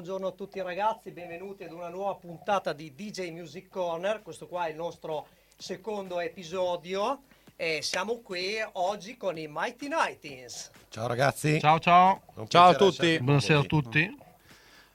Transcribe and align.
buongiorno, 0.00 0.28
a 0.28 0.32
tutti 0.32 0.62
ragazzi, 0.62 1.10
benvenuti 1.10 1.62
ad 1.62 1.72
una 1.72 1.90
nuova 1.90 2.14
puntata 2.14 2.72
di 2.72 2.94
DJ 2.94 3.32
Music 3.32 3.68
Corner, 3.68 4.22
questo 4.22 4.46
qua 4.46 4.64
è 4.64 4.70
il 4.70 4.76
nostro 4.76 5.26
secondo 5.58 6.20
episodio 6.20 7.24
e 7.54 7.80
siamo 7.82 8.20
qui 8.20 8.54
oggi 8.72 9.18
con 9.18 9.36
i 9.36 9.46
Mighty 9.46 9.88
Nightings. 9.88 10.70
Ciao 10.88 11.06
ragazzi. 11.06 11.60
Ciao 11.60 11.78
ciao. 11.78 12.22
Ciao 12.48 12.70
a 12.70 12.74
tutti. 12.76 13.18
Buonasera 13.20 13.58
a 13.58 13.64
tutti. 13.64 14.18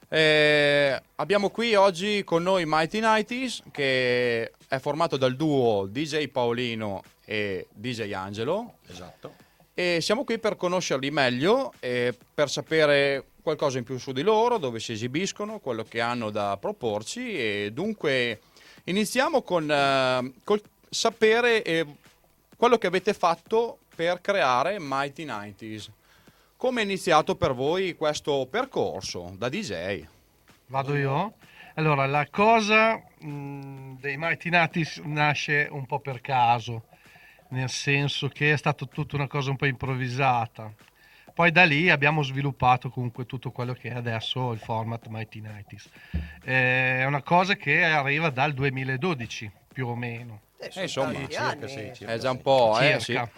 Eh, 0.10 1.00
abbiamo 1.18 1.52
qui 1.52 1.76
oggi 1.76 2.24
con 2.24 2.42
noi 2.42 2.64
Mighty 2.66 3.00
Nighties 3.00 3.62
che 3.70 4.54
è 4.68 4.80
formato 4.80 5.18
dal 5.18 5.36
duo 5.36 5.86
DJ 5.86 6.30
Paolino 6.30 7.04
e 7.24 7.68
DJ 7.72 8.12
Angelo 8.14 8.78
Esatto. 8.88 9.36
e 9.76 10.00
siamo 10.02 10.24
qui 10.24 10.40
per 10.40 10.56
conoscerli 10.56 11.12
meglio 11.12 11.74
e 11.80 12.18
per 12.34 12.50
sapere 12.50 13.34
qualcosa 13.46 13.78
in 13.78 13.84
più 13.84 14.00
su 14.00 14.12
di 14.12 14.24
loro, 14.24 14.58
dove 14.58 14.80
si 14.80 14.94
esibiscono, 14.94 15.60
quello 15.60 15.84
che 15.84 16.02
hanno 16.02 16.32
da 16.32 16.58
proporci 16.58 17.38
e 17.38 17.70
dunque 17.72 18.40
iniziamo 18.86 19.44
con 19.44 19.70
eh, 19.70 20.34
col 20.44 20.62
sapere 20.90 21.62
eh, 21.62 21.86
quello 22.58 22.80
che 22.80 22.88
avete 22.88 23.14
fatto 23.14 23.82
per 23.96 24.20
creare 24.20 24.78
Mighty 24.80 25.26
Nighties. 25.26 25.92
Come 26.58 26.82
è 26.82 26.84
iniziato 26.84 27.36
per 27.36 27.54
voi 27.54 27.96
questo 27.96 28.48
percorso 28.50 29.36
da 29.38 29.48
DJ? 29.48 30.04
Vado 30.68 30.96
io. 30.96 31.34
Allora, 31.76 32.08
la 32.08 32.28
cosa 32.32 32.96
mh, 32.96 34.00
dei 34.00 34.18
Mighty 34.18 34.50
Natis 34.50 35.02
nasce 35.04 35.68
un 35.70 35.86
po' 35.86 36.00
per 36.00 36.20
caso, 36.22 36.86
nel 37.50 37.70
senso 37.70 38.28
che 38.30 38.54
è 38.54 38.58
stata 38.58 38.86
tutta 38.86 39.18
una 39.18 39.28
cosa 39.28 39.52
un 39.52 39.58
po' 39.58 39.68
improvvisata. 39.68 40.74
Poi 41.36 41.52
da 41.52 41.66
lì 41.66 41.90
abbiamo 41.90 42.24
sviluppato 42.24 42.90
comunque 42.90 43.26
tutto 43.26 43.52
quello 43.52 43.74
che 43.74 43.90
è 43.90 43.94
adesso 43.94 44.54
il 44.54 44.60
format 44.60 45.08
Mighty 45.08 45.42
Nighties. 45.42 45.90
Eh, 46.46 47.00
È 47.00 47.04
una 47.04 47.22
cosa 47.24 47.56
che 47.56 47.84
arriva 47.84 48.30
dal 48.30 48.54
2012 48.54 49.52
più 49.74 49.88
o 49.88 49.96
meno. 49.98 50.44
Eh, 50.58 50.72
sono 50.72 50.84
insomma, 50.86 51.14
circa 51.14 51.42
anni. 51.42 51.68
sì, 51.68 51.92
circa. 51.94 52.14
È 52.14 52.18
già 52.18 52.32
un 52.32 52.42
po', 52.42 52.80
eh, 52.80 53.00
sì. 53.02 53.12
circa, 53.12 53.30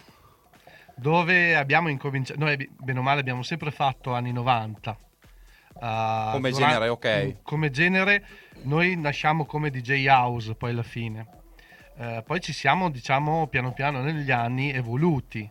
dove 0.93 1.55
abbiamo 1.55 1.89
incominciato, 1.89 2.39
noi 2.39 2.69
bene 2.77 2.99
o 2.99 3.01
male 3.01 3.19
abbiamo 3.19 3.41
sempre 3.41 3.71
fatto 3.71 4.13
anni 4.13 4.31
90. 4.31 4.97
Uh, 5.73 6.31
Come 6.33 6.51
duran- 6.51 6.69
genere, 6.69 6.87
ok. 6.89 7.35
Come 7.41 7.71
genere 7.71 8.27
noi 8.61 8.95
nasciamo 8.95 9.45
come 9.45 9.71
DJ 9.71 10.05
House 10.05 10.53
poi 10.53 10.69
alla 10.69 10.83
fine. 10.83 11.27
Eh, 11.97 12.23
poi 12.23 12.39
ci 12.41 12.53
siamo 12.53 12.91
diciamo 12.91 13.47
piano 13.47 13.73
piano 13.73 14.03
negli 14.03 14.29
anni 14.29 14.71
evoluti. 14.71 15.49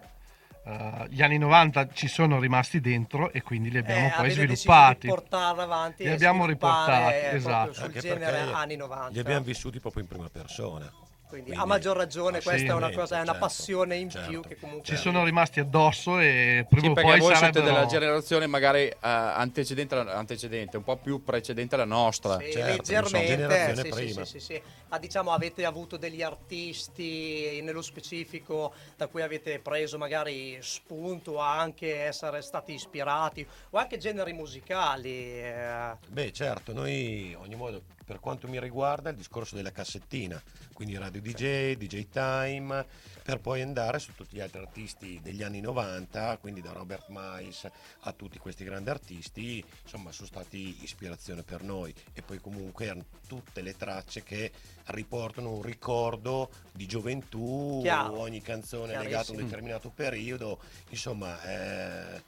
Eh, 0.69 1.07
gli 1.11 1.23
anni 1.23 1.39
90 1.39 1.91
ci 1.93 2.09
sono 2.09 2.41
rimasti 2.41 2.81
dentro 2.81 3.31
e 3.33 3.41
quindi 3.41 3.71
li 3.71 3.79
abbiamo 3.79 4.09
Eh, 4.09 4.13
poi 4.17 4.31
sviluppati. 4.33 5.07
portarla 5.07 5.63
avanti 5.63 6.03
Li 6.03 6.09
e 6.09 6.13
abbiamo 6.13 6.45
riportati, 6.45 7.15
eh, 7.15 7.37
esatto. 7.37 7.73
sul 7.73 7.85
Anche 7.85 8.01
genere 8.01 8.51
anni 8.53 8.75
90. 8.75 9.11
Li 9.13 9.19
abbiamo 9.21 9.45
vissuti 9.45 9.79
proprio 9.79 10.03
in 10.03 10.09
prima 10.09 10.29
persona. 10.29 10.93
Quindi, 11.29 11.47
Quindi, 11.47 11.65
a 11.65 11.67
maggior 11.67 11.97
ragione 11.97 12.41
questa 12.41 12.73
è 12.73 12.75
una 12.75 12.93
cosa, 12.93 13.17
è 13.17 13.23
una 13.23 13.33
certo, 13.33 13.41
passione 13.41 13.97
in 13.97 14.11
certo. 14.11 14.31
più 14.31 14.41
che 14.43 14.57
comunque 14.57 14.85
Ci 14.87 14.97
sono 14.97 15.25
rimasti 15.25 15.59
addosso 15.59 16.21
e 16.21 16.65
prima 16.69 16.85
Sì, 16.85 16.91
o 16.91 16.95
poi 16.95 17.05
voi 17.05 17.21
siete 17.21 17.37
sarebbero... 17.37 17.65
della 17.65 17.87
generazione 17.87 18.47
magari 18.47 18.83
eh, 18.83 18.97
antecedente, 19.01 19.95
antecedente, 19.97 20.77
un 20.77 20.85
po' 20.85 20.97
più 20.97 21.25
precedente 21.25 21.75
alla 21.75 21.85
nostra. 21.85 22.39
Sì, 22.39 22.53
Certo, 22.53 22.93
leggermente, 22.93 23.75
sì, 23.75 23.83
sì, 23.83 23.89
prima. 23.89 24.25
sì, 24.25 24.39
sì, 24.39 24.41
sì. 24.41 24.63
Ma 24.89 24.99
diciamo 24.99 25.33
avete 25.33 25.65
avuto 25.65 25.97
degli 25.97 26.23
artisti 26.23 27.61
nello 27.63 27.83
specifico 27.83 28.73
da 28.97 29.09
cui 29.09 29.23
avete 29.23 29.59
preso 29.59 29.99
magari 29.99 30.59
spunto 30.61 31.41
a 31.41 31.59
anche 31.59 32.03
essere 32.03 32.41
stati 32.41 32.73
ispirati 32.73 33.45
o 33.71 33.79
anche 33.79 33.99
generi 33.99 34.33
musicali. 34.33 35.11
eh. 35.11 35.97
Beh, 36.07 36.33
certo, 36.33 36.73
noi 36.73 37.35
ogni 37.39 37.57
modo, 37.57 37.83
per 38.07 38.21
quanto 38.21 38.47
mi 38.47 38.61
riguarda, 38.61 39.11
il 39.11 39.17
discorso 39.17 39.57
della 39.57 39.73
cassettina, 39.73 40.41
quindi 40.73 40.97
radio 40.97 41.21
DJ, 41.21 41.75
DJ 41.75 42.07
Time, 42.09 42.87
per 43.25 43.41
poi 43.41 43.63
andare 43.63 43.99
su 43.99 44.15
tutti 44.15 44.37
gli 44.37 44.41
altri 44.41 44.61
artisti 44.61 45.19
degli 45.21 45.43
anni 45.43 45.61
90, 45.61 46.39
quindi 46.39 46.63
da 46.63 46.71
Robert 46.71 47.07
Miles 47.09 47.69
a 48.01 48.13
tutti 48.13 48.39
questi 48.39 48.63
grandi 48.63 48.91
artisti, 48.91 49.63
insomma, 49.83 50.13
sono 50.13 50.29
stati 50.29 50.85
ispirazione 50.85 51.43
per 51.43 51.65
noi 51.65 51.93
e 52.13 52.23
poi 52.23 52.39
comunque 52.39 52.85
erano 52.85 53.07
tutte 53.27 53.61
le 53.61 53.77
tracce 53.77 54.23
che 54.23 54.53
riportano 54.87 55.51
un 55.51 55.63
ricordo 55.63 56.51
di 56.73 56.87
gioventù, 56.87 57.81
Chiaro. 57.83 58.21
ogni 58.21 58.41
canzone 58.41 58.95
è 58.95 58.99
legata 58.99 59.33
a 59.33 59.35
un 59.35 59.43
determinato 59.43 59.91
periodo, 59.91 60.61
insomma, 60.91 61.43
eh, 61.43 62.23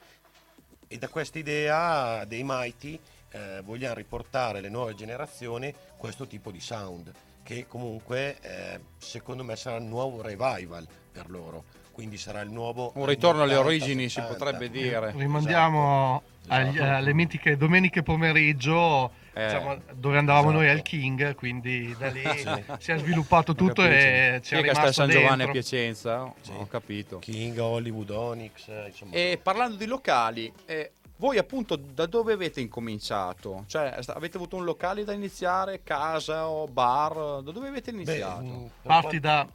e 0.91 0.97
da 0.97 1.07
questa 1.07 1.37
idea 1.37 2.25
dei 2.25 2.41
Mighty 2.43 2.99
eh, 3.31 3.61
vogliamo 3.63 3.95
riportare 3.95 4.59
alle 4.59 4.69
nuove 4.69 4.95
generazioni 4.95 5.73
questo 5.97 6.27
tipo 6.27 6.51
di 6.51 6.59
sound 6.59 7.11
che 7.43 7.65
comunque 7.67 8.37
eh, 8.41 8.79
secondo 8.97 9.43
me 9.43 9.55
sarà 9.55 9.77
il 9.77 9.83
nuovo 9.83 10.21
revival 10.21 10.87
per 11.11 11.29
loro 11.29 11.63
quindi 11.91 12.17
sarà 12.17 12.39
il 12.41 12.49
nuovo 12.49 12.91
Un 12.95 13.05
ritorno 13.07 13.41
alle 13.41 13.55
80, 13.55 13.67
origini 13.67 14.03
si 14.03 14.21
70. 14.21 14.33
potrebbe 14.37 14.69
dire. 14.69 15.11
Rimandiamo 15.17 16.21
Esatto, 16.43 16.53
agli- 16.53 16.75
esatto. 16.77 16.95
alle 16.95 17.13
mitiche 17.13 17.57
domeniche 17.57 18.03
pomeriggio 18.03 19.11
Eh, 19.33 19.43
diciamo, 19.45 19.81
dove 19.93 20.17
andavamo 20.17 20.51
noi 20.51 20.67
al 20.69 20.75
esatto. 20.75 20.89
King, 20.89 21.35
quindi 21.35 21.93
da 21.99 22.07
lì 22.09 22.21
Sì. 22.37 22.63
si 22.79 22.91
è 22.93 22.97
sviluppato 22.99 23.53
tutto 23.53 23.83
e 23.83 24.39
ci 24.43 24.55
è 24.55 24.61
che 24.61 24.69
sta 24.69 24.79
a 24.79 24.83
rimasto 24.85 24.91
San 24.93 25.09
Giovanni 25.09 25.43
a. 25.43 25.51
Piacenza? 25.51 26.33
Sì. 26.39 26.51
Ho 26.57 26.67
capito. 26.67 27.19
King, 27.19 27.57
Hollywood, 27.57 28.09
Onyx 28.11 28.67
eh, 28.69 28.85
insomma 28.87 29.13
E 29.15 29.37
parlando 29.41 29.75
di 29.75 29.85
locali, 29.85 30.51
eh, 30.65 30.91
voi 31.19 31.37
appunto 31.37 31.75
da 31.75 32.05
dove 32.05 32.31
avete 32.33 32.61
incominciato? 32.61 33.65
Cioè 33.67 33.99
avete 34.07 34.37
avuto 34.37 34.55
un 34.55 34.63
locale 34.63 35.03
da 35.03 35.11
iniziare, 35.13 35.83
casa 35.83 36.47
o 36.47 36.65
bar? 36.67 37.41
Da 37.41 37.51
dove 37.51 37.67
avete 37.67 37.91
Beh, 37.91 37.97
iniziato? 38.01 38.41
mh, 38.43 38.69
per 38.81 38.91
Parti 38.91 39.19
da 39.19 39.47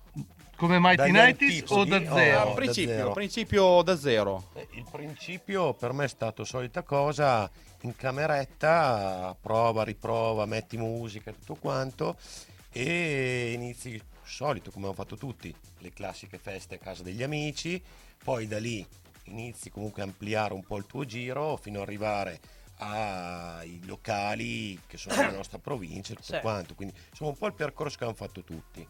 come 0.56 0.78
Mighty 0.78 1.10
Nighties 1.10 1.70
o 1.70 1.84
da 1.84 1.96
Oh, 1.96 2.14
zero? 2.14 2.40
A 2.40 2.44
da 2.44 2.50
principio, 2.52 2.94
zero. 2.94 3.12
principio 3.12 3.82
da 3.82 3.96
zero. 3.96 4.44
Eh, 4.54 4.68
Il 4.72 4.86
principio 4.90 5.72
per 5.74 5.92
me 5.92 6.04
è 6.04 6.08
stato 6.08 6.44
solita 6.44 6.82
cosa, 6.82 7.50
in 7.80 7.96
cameretta, 7.96 9.34
prova, 9.40 9.82
riprova, 9.84 10.44
metti 10.46 10.76
musica, 10.76 11.32
tutto 11.32 11.54
quanto 11.56 12.16
e 12.70 13.52
inizi 13.54 14.00
solito 14.22 14.70
come 14.70 14.86
hanno 14.86 14.94
fatto 14.94 15.16
tutti, 15.16 15.54
le 15.78 15.90
classiche 15.92 16.38
feste 16.38 16.74
a 16.76 16.78
casa 16.78 17.02
degli 17.02 17.22
amici, 17.22 17.82
poi 18.22 18.46
da 18.46 18.58
lì 18.58 18.86
inizi 19.24 19.70
comunque 19.70 20.02
a 20.02 20.04
ampliare 20.06 20.54
un 20.54 20.62
po' 20.64 20.76
il 20.76 20.86
tuo 20.86 21.04
giro 21.04 21.56
fino 21.56 21.80
ad 21.80 21.86
arrivare 21.86 22.40
ai 22.78 23.80
locali 23.86 24.78
che 24.86 24.96
sono 24.96 25.16
nella 25.16 25.30
nostra 25.36 25.58
provincia 25.58 26.12
e 26.12 26.16
tutto 26.16 26.34
Sì. 26.34 26.40
quanto, 26.40 26.74
quindi 26.74 26.94
insomma 27.10 27.30
un 27.30 27.36
po' 27.36 27.46
il 27.46 27.54
percorso 27.54 27.96
che 27.98 28.04
hanno 28.04 28.14
fatto 28.14 28.42
tutti. 28.42 28.86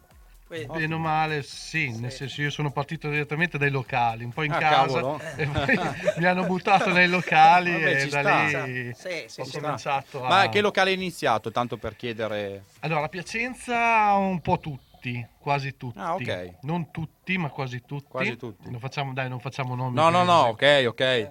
Quindi- 0.47 0.67
Bene 0.77 0.93
o 0.93 0.99
male, 0.99 1.41
sì, 1.41 1.89
nel 1.99 2.11
Sì. 2.11 2.17
senso 2.17 2.41
io 2.43 2.51
sono 2.51 2.71
partito 2.71 3.09
direttamente 3.09 3.57
dai 3.57 3.71
locali, 3.71 4.23
un 4.23 4.31
po' 4.31 4.43
in 4.43 4.51
Ah, 4.51 4.57
casa 4.59 4.85
cavolo. 4.99 5.19
e 5.35 5.47
poi 5.47 5.89
mi 6.17 6.25
hanno 6.25 6.45
buttato 6.45 6.91
nei 6.91 7.07
locali 7.07 7.71
Vabbè, 7.71 8.01
e 8.01 8.07
da 8.07 8.19
sta. 8.19 8.65
lì 8.65 8.93
Sì, 8.93 9.23
sì, 9.27 9.41
ho 9.41 9.47
cominciato 9.49 10.23
a... 10.23 10.27
Ma 10.27 10.49
che 10.49 10.61
locale 10.61 10.91
hai 10.91 10.95
iniziato? 10.97 11.51
Tanto 11.51 11.77
per 11.77 11.95
chiedere. 11.95 12.65
Allora, 12.81 13.05
a 13.05 13.09
Piacenza 13.09 14.13
un 14.13 14.39
po' 14.41 14.59
tutti, 15.05 15.27
quasi 15.39 15.77
tutti. 15.77 15.99
Ah, 15.99 16.15
ok. 16.15 16.57
Non 16.61 16.91
tutti, 16.91 17.37
ma 17.37 17.49
quasi 17.49 17.81
tutti. 17.85 18.07
Quasi 18.09 18.35
tutti. 18.35 18.69
Non 18.69 18.79
facciamo, 18.79 19.13
dai, 19.13 19.29
non 19.29 19.39
facciamo 19.39 19.75
nomi. 19.75 19.95
No, 19.95 20.09
no, 20.09 20.23
no, 20.23 20.47
ok, 20.47 20.85
ok. 20.87 21.29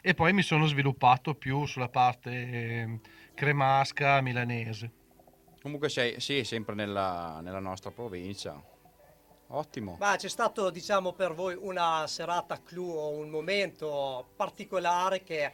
E 0.00 0.14
poi 0.14 0.32
mi 0.32 0.42
sono 0.42 0.66
sviluppato 0.66 1.34
più 1.34 1.66
sulla 1.66 1.88
parte 1.88 2.30
eh, 2.30 3.00
cremasca 3.34 4.20
milanese. 4.20 4.92
Comunque 5.60 5.88
sei, 5.88 6.20
sì, 6.20 6.44
sempre 6.44 6.74
nella, 6.74 7.40
nella 7.42 7.58
nostra 7.58 7.90
provincia. 7.90 8.62
Ottimo. 9.50 9.96
Ma 9.98 10.14
c'è 10.16 10.28
stato, 10.28 10.70
diciamo, 10.70 11.12
per 11.12 11.34
voi 11.34 11.56
una 11.58 12.06
serata 12.06 12.62
clou 12.62 12.90
o 12.90 13.08
un 13.18 13.30
momento 13.30 14.28
particolare 14.36 15.24
che 15.24 15.52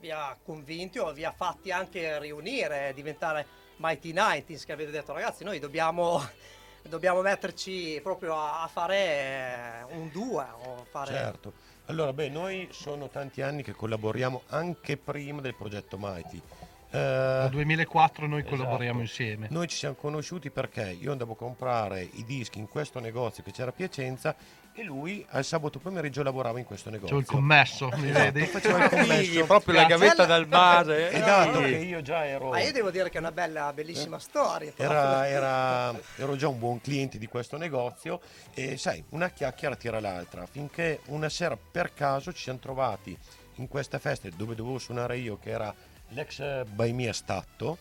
vi 0.00 0.10
ha 0.10 0.36
convinti 0.42 0.98
o 0.98 1.12
vi 1.12 1.24
ha 1.24 1.30
fatti 1.30 1.70
anche 1.70 2.18
riunire, 2.18 2.92
diventare 2.92 3.46
Mighty 3.76 4.12
Nighties, 4.12 4.64
che 4.64 4.72
avete 4.72 4.90
detto 4.90 5.12
ragazzi, 5.12 5.44
noi 5.44 5.58
dobbiamo, 5.58 6.20
dobbiamo 6.82 7.20
metterci 7.20 8.00
proprio 8.02 8.34
a, 8.36 8.68
fare 8.72 8.96
eh, 8.96 9.94
un 9.94 10.10
duo 10.10 10.44
o 10.64 10.86
fare... 10.90 11.12
Certo. 11.12 11.52
Allora, 11.86 12.12
beh, 12.12 12.28
noi 12.28 12.68
sono 12.70 13.08
tanti 13.08 13.42
anni 13.42 13.62
che 13.62 13.72
collaboriamo 13.72 14.42
anche 14.48 14.96
prima 14.96 15.40
del 15.40 15.56
progetto 15.56 15.96
Mighty. 15.98 16.40
Eh, 16.92 16.98
Dal 16.98 17.50
2004 17.50 18.26
noi 18.26 18.40
esatto. 18.40 18.56
collaboriamo 18.56 19.00
insieme. 19.00 19.46
Noi 19.50 19.68
ci 19.68 19.76
siamo 19.76 19.94
conosciuti 19.94 20.50
perché 20.50 20.96
io 21.00 21.12
andavo 21.12 21.32
a 21.32 21.36
comprare 21.36 22.02
i 22.14 22.24
dischi 22.24 22.58
in 22.58 22.68
questo 22.68 22.98
negozio 22.98 23.42
che 23.44 23.52
c'era 23.52 23.70
a 23.70 23.72
Piacenza 23.72 24.34
e 24.72 24.82
lui 24.82 25.24
al 25.30 25.44
sabato 25.44 25.78
pomeriggio 25.78 26.22
lavorava 26.24 26.58
in 26.58 26.64
questo 26.64 26.90
negozio. 26.90 27.14
C'ho 27.14 27.20
il 27.20 27.26
commesso, 27.26 27.90
mi 27.96 28.10
vedi? 28.10 28.44
Faceva 28.46 28.84
il 28.84 28.90
commesso. 28.90 29.44
Proprio 29.44 29.74
la 29.76 29.84
gavetta 29.84 30.24
dal 30.24 30.48
mare. 30.48 31.10
E 31.20 31.20
dato 31.20 31.60
che 31.60 31.76
io 31.76 32.02
già 32.02 32.24
ero, 32.24 32.48
Ma 32.50 32.60
io 32.60 32.72
devo 32.72 32.90
dire 32.90 33.08
che 33.08 33.16
è 33.18 33.20
una 33.20 33.32
bella, 33.32 33.72
bellissima 33.72 34.18
storia. 34.18 34.72
era, 34.76 35.28
era- 35.28 35.96
ero 36.16 36.34
già 36.36 36.48
un 36.48 36.58
buon 36.58 36.80
cliente 36.80 37.18
di 37.18 37.26
questo 37.26 37.56
negozio 37.56 38.20
e 38.52 38.76
sai, 38.76 39.02
una 39.10 39.28
chiacchiera 39.30 39.76
tira 39.76 40.00
l'altra, 40.00 40.46
finché 40.46 41.00
una 41.06 41.28
sera 41.28 41.56
per 41.56 41.92
caso 41.94 42.32
ci 42.32 42.42
siamo 42.42 42.58
trovati 42.58 43.16
in 43.56 43.68
questa 43.68 43.98
festa 43.98 44.28
dove 44.34 44.54
dovevo 44.54 44.78
suonare 44.78 45.18
io, 45.18 45.38
che 45.38 45.50
era 45.50 45.74
l'ex 46.10 46.40
eh, 46.40 47.12
Statto. 47.12 47.78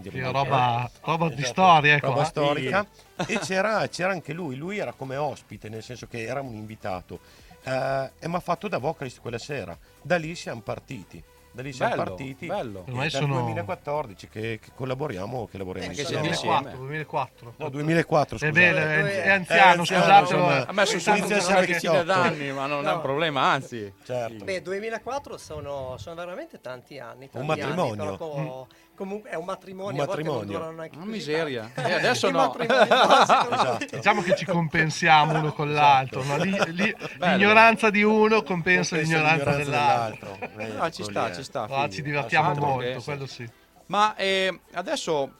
Che 0.00 0.08
Andiamo 0.10 0.30
roba, 0.30 0.88
roba 1.00 1.28
di 1.28 1.42
Esatto, 1.42 1.48
storia, 1.48 1.94
ecco. 1.96 2.06
roba 2.06 2.22
eh. 2.22 2.26
storica 2.26 2.86
e 3.26 3.38
c'era, 3.40 3.88
c'era 3.88 4.12
anche 4.12 4.32
lui 4.32 4.54
lui 4.54 4.78
era 4.78 4.92
come 4.92 5.16
ospite 5.16 5.68
nel 5.68 5.82
senso 5.82 6.06
che 6.06 6.22
era 6.22 6.40
un 6.40 6.54
invitato 6.54 7.18
eh, 7.64 8.10
e 8.20 8.28
mi 8.28 8.36
ha 8.36 8.40
fatto 8.40 8.68
da 8.68 8.78
vocalist 8.78 9.20
quella 9.20 9.38
sera 9.38 9.76
da 10.00 10.16
lì 10.16 10.36
siamo 10.36 10.60
partiti 10.60 11.20
da 11.58 11.64
lì 11.64 11.72
siamo 11.72 11.90
Bello, 11.96 12.04
partiti 12.04 12.46
bello. 12.46 12.78
e 12.86 12.90
Ormai 12.90 13.08
dal 13.10 13.20
sono- 13.20 13.40
2014 13.42 14.28
che, 14.28 14.60
che 14.62 14.70
collaboriamo 14.76 15.48
che 15.50 15.58
lavoriamo 15.58 15.88
Eh, 15.88 15.90
insieme 15.90 16.08
siete 16.08 16.22
2004, 16.22 16.56
insieme. 16.68 16.86
2004. 16.86 17.54
no 17.56 17.68
2004 17.68 18.36
È 18.36 18.38
scusate 18.38 18.60
Eh, 18.60 18.72
è, 18.74 19.22
è 19.24 19.28
anziano, 19.30 19.82
eh, 19.82 19.86
scusatelo. 19.86 20.20
insomma, 20.20 20.66
A 20.66 20.72
me 20.72 20.86
sono 20.86 21.16
Inizia 21.16 21.20
solo 21.24 21.34
a 21.34 21.36
essere 21.38 21.56
una 21.58 21.66
decina 21.66 21.92
28. 21.92 22.04
d'anni, 22.04 22.52
ma 22.52 22.66
non 22.66 22.84
è 22.86 22.88
un 22.88 22.94
No. 22.94 23.00
problema, 23.00 23.42
anzi. 23.42 23.92
Certo. 24.04 24.44
Beh, 24.44 24.62
2004 24.62 25.36
sono, 25.36 25.96
sono 25.98 26.14
veramente 26.14 26.60
tanti 26.60 26.98
anni. 27.00 27.28
Un 27.32 27.46
tanti 27.46 27.60
anni, 27.60 27.74
matrimonio. 27.74 28.16
co- 28.16 28.66
comunque 28.98 29.30
è 29.30 29.36
un 29.36 29.44
matrimonio. 29.44 29.94
Un 29.94 30.00
a 30.00 30.04
volte 30.06 30.22
non 30.24 30.34
matrimonio. 30.44 30.90
Una 30.96 31.04
miseria. 31.04 31.70
E 31.76 31.92
adesso 31.92 32.28
I 32.28 32.32
no. 32.32 32.54
Esatto. 32.58 33.96
Diciamo 33.96 34.22
che 34.22 34.36
ci 34.36 34.44
compensiamo 34.44 35.38
uno 35.38 35.52
con 35.52 35.72
l'altro. 35.72 36.22
no? 36.24 36.36
Lì- 36.36 36.58
lì- 36.74 36.94
l'ignoranza 37.20 37.90
di 37.90 38.02
uno 38.02 38.42
compensa, 38.42 38.96
Compensa 38.96 39.16
l'ignoranza, 39.18 39.56
dell'altro. 39.56 40.36
dell'altro. 40.40 40.60
Eh, 40.76 40.78
Ah, 40.78 40.90
ci 40.90 41.02
sta, 41.04 41.32
ci 41.32 41.42
sta. 41.44 41.62
Ah, 41.70 41.88
ci 41.88 42.02
divertiamo 42.02 42.52
molto, 42.54 42.78
che- 42.80 43.00
quello 43.04 43.26
sì. 43.26 43.48
Ma 43.86 44.14
eh, 44.16 44.60
adesso, 44.72 45.32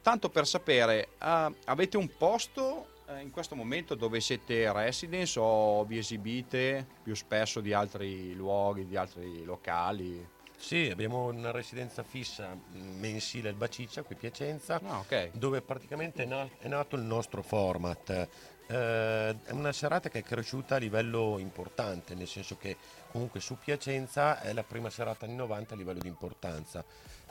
tanto 0.00 0.30
per 0.30 0.46
sapere, 0.46 1.08
ah, 1.18 1.52
avete 1.66 1.96
un 1.96 2.08
posto 2.16 2.86
eh, 3.08 3.20
in 3.20 3.30
questo 3.30 3.54
momento 3.56 3.94
dove 3.96 4.20
siete 4.20 4.72
residence 4.72 5.38
o 5.38 5.84
vi 5.84 5.98
esibite 5.98 6.86
più 7.02 7.14
spesso 7.14 7.60
di 7.60 7.72
altri 7.74 8.32
luoghi, 8.34 8.86
di 8.86 8.96
altri 8.96 9.44
locali? 9.44 10.26
Sì, 10.62 10.88
abbiamo 10.90 11.24
una 11.26 11.50
residenza 11.50 12.04
fissa 12.04 12.54
mh, 12.54 12.78
mensile 13.00 13.48
al 13.48 13.56
Baciccia, 13.56 14.02
qui 14.04 14.14
a 14.14 14.18
Piacenza, 14.18 14.80
Ah, 14.86 14.98
ok. 15.00 15.30
dove 15.32 15.60
praticamente 15.60 16.22
è, 16.22 16.26
na- 16.26 16.48
è 16.60 16.68
nato 16.68 16.94
il 16.94 17.02
nostro 17.02 17.42
format. 17.42 18.10
Eh, 18.68 19.36
è 19.44 19.50
una 19.50 19.72
serata 19.72 20.08
che 20.08 20.20
è 20.20 20.22
cresciuta 20.22 20.76
a 20.76 20.78
livello 20.78 21.38
importante, 21.38 22.14
nel 22.14 22.28
senso 22.28 22.56
che 22.58 22.76
comunque 23.10 23.40
su 23.40 23.58
Piacenza 23.58 24.40
è 24.40 24.52
la 24.52 24.62
prima 24.62 24.88
serata 24.88 25.24
anni 25.26 25.34
90 25.34 25.74
a 25.74 25.76
livello 25.76 25.98
di 25.98 26.06
importanza. 26.08 26.84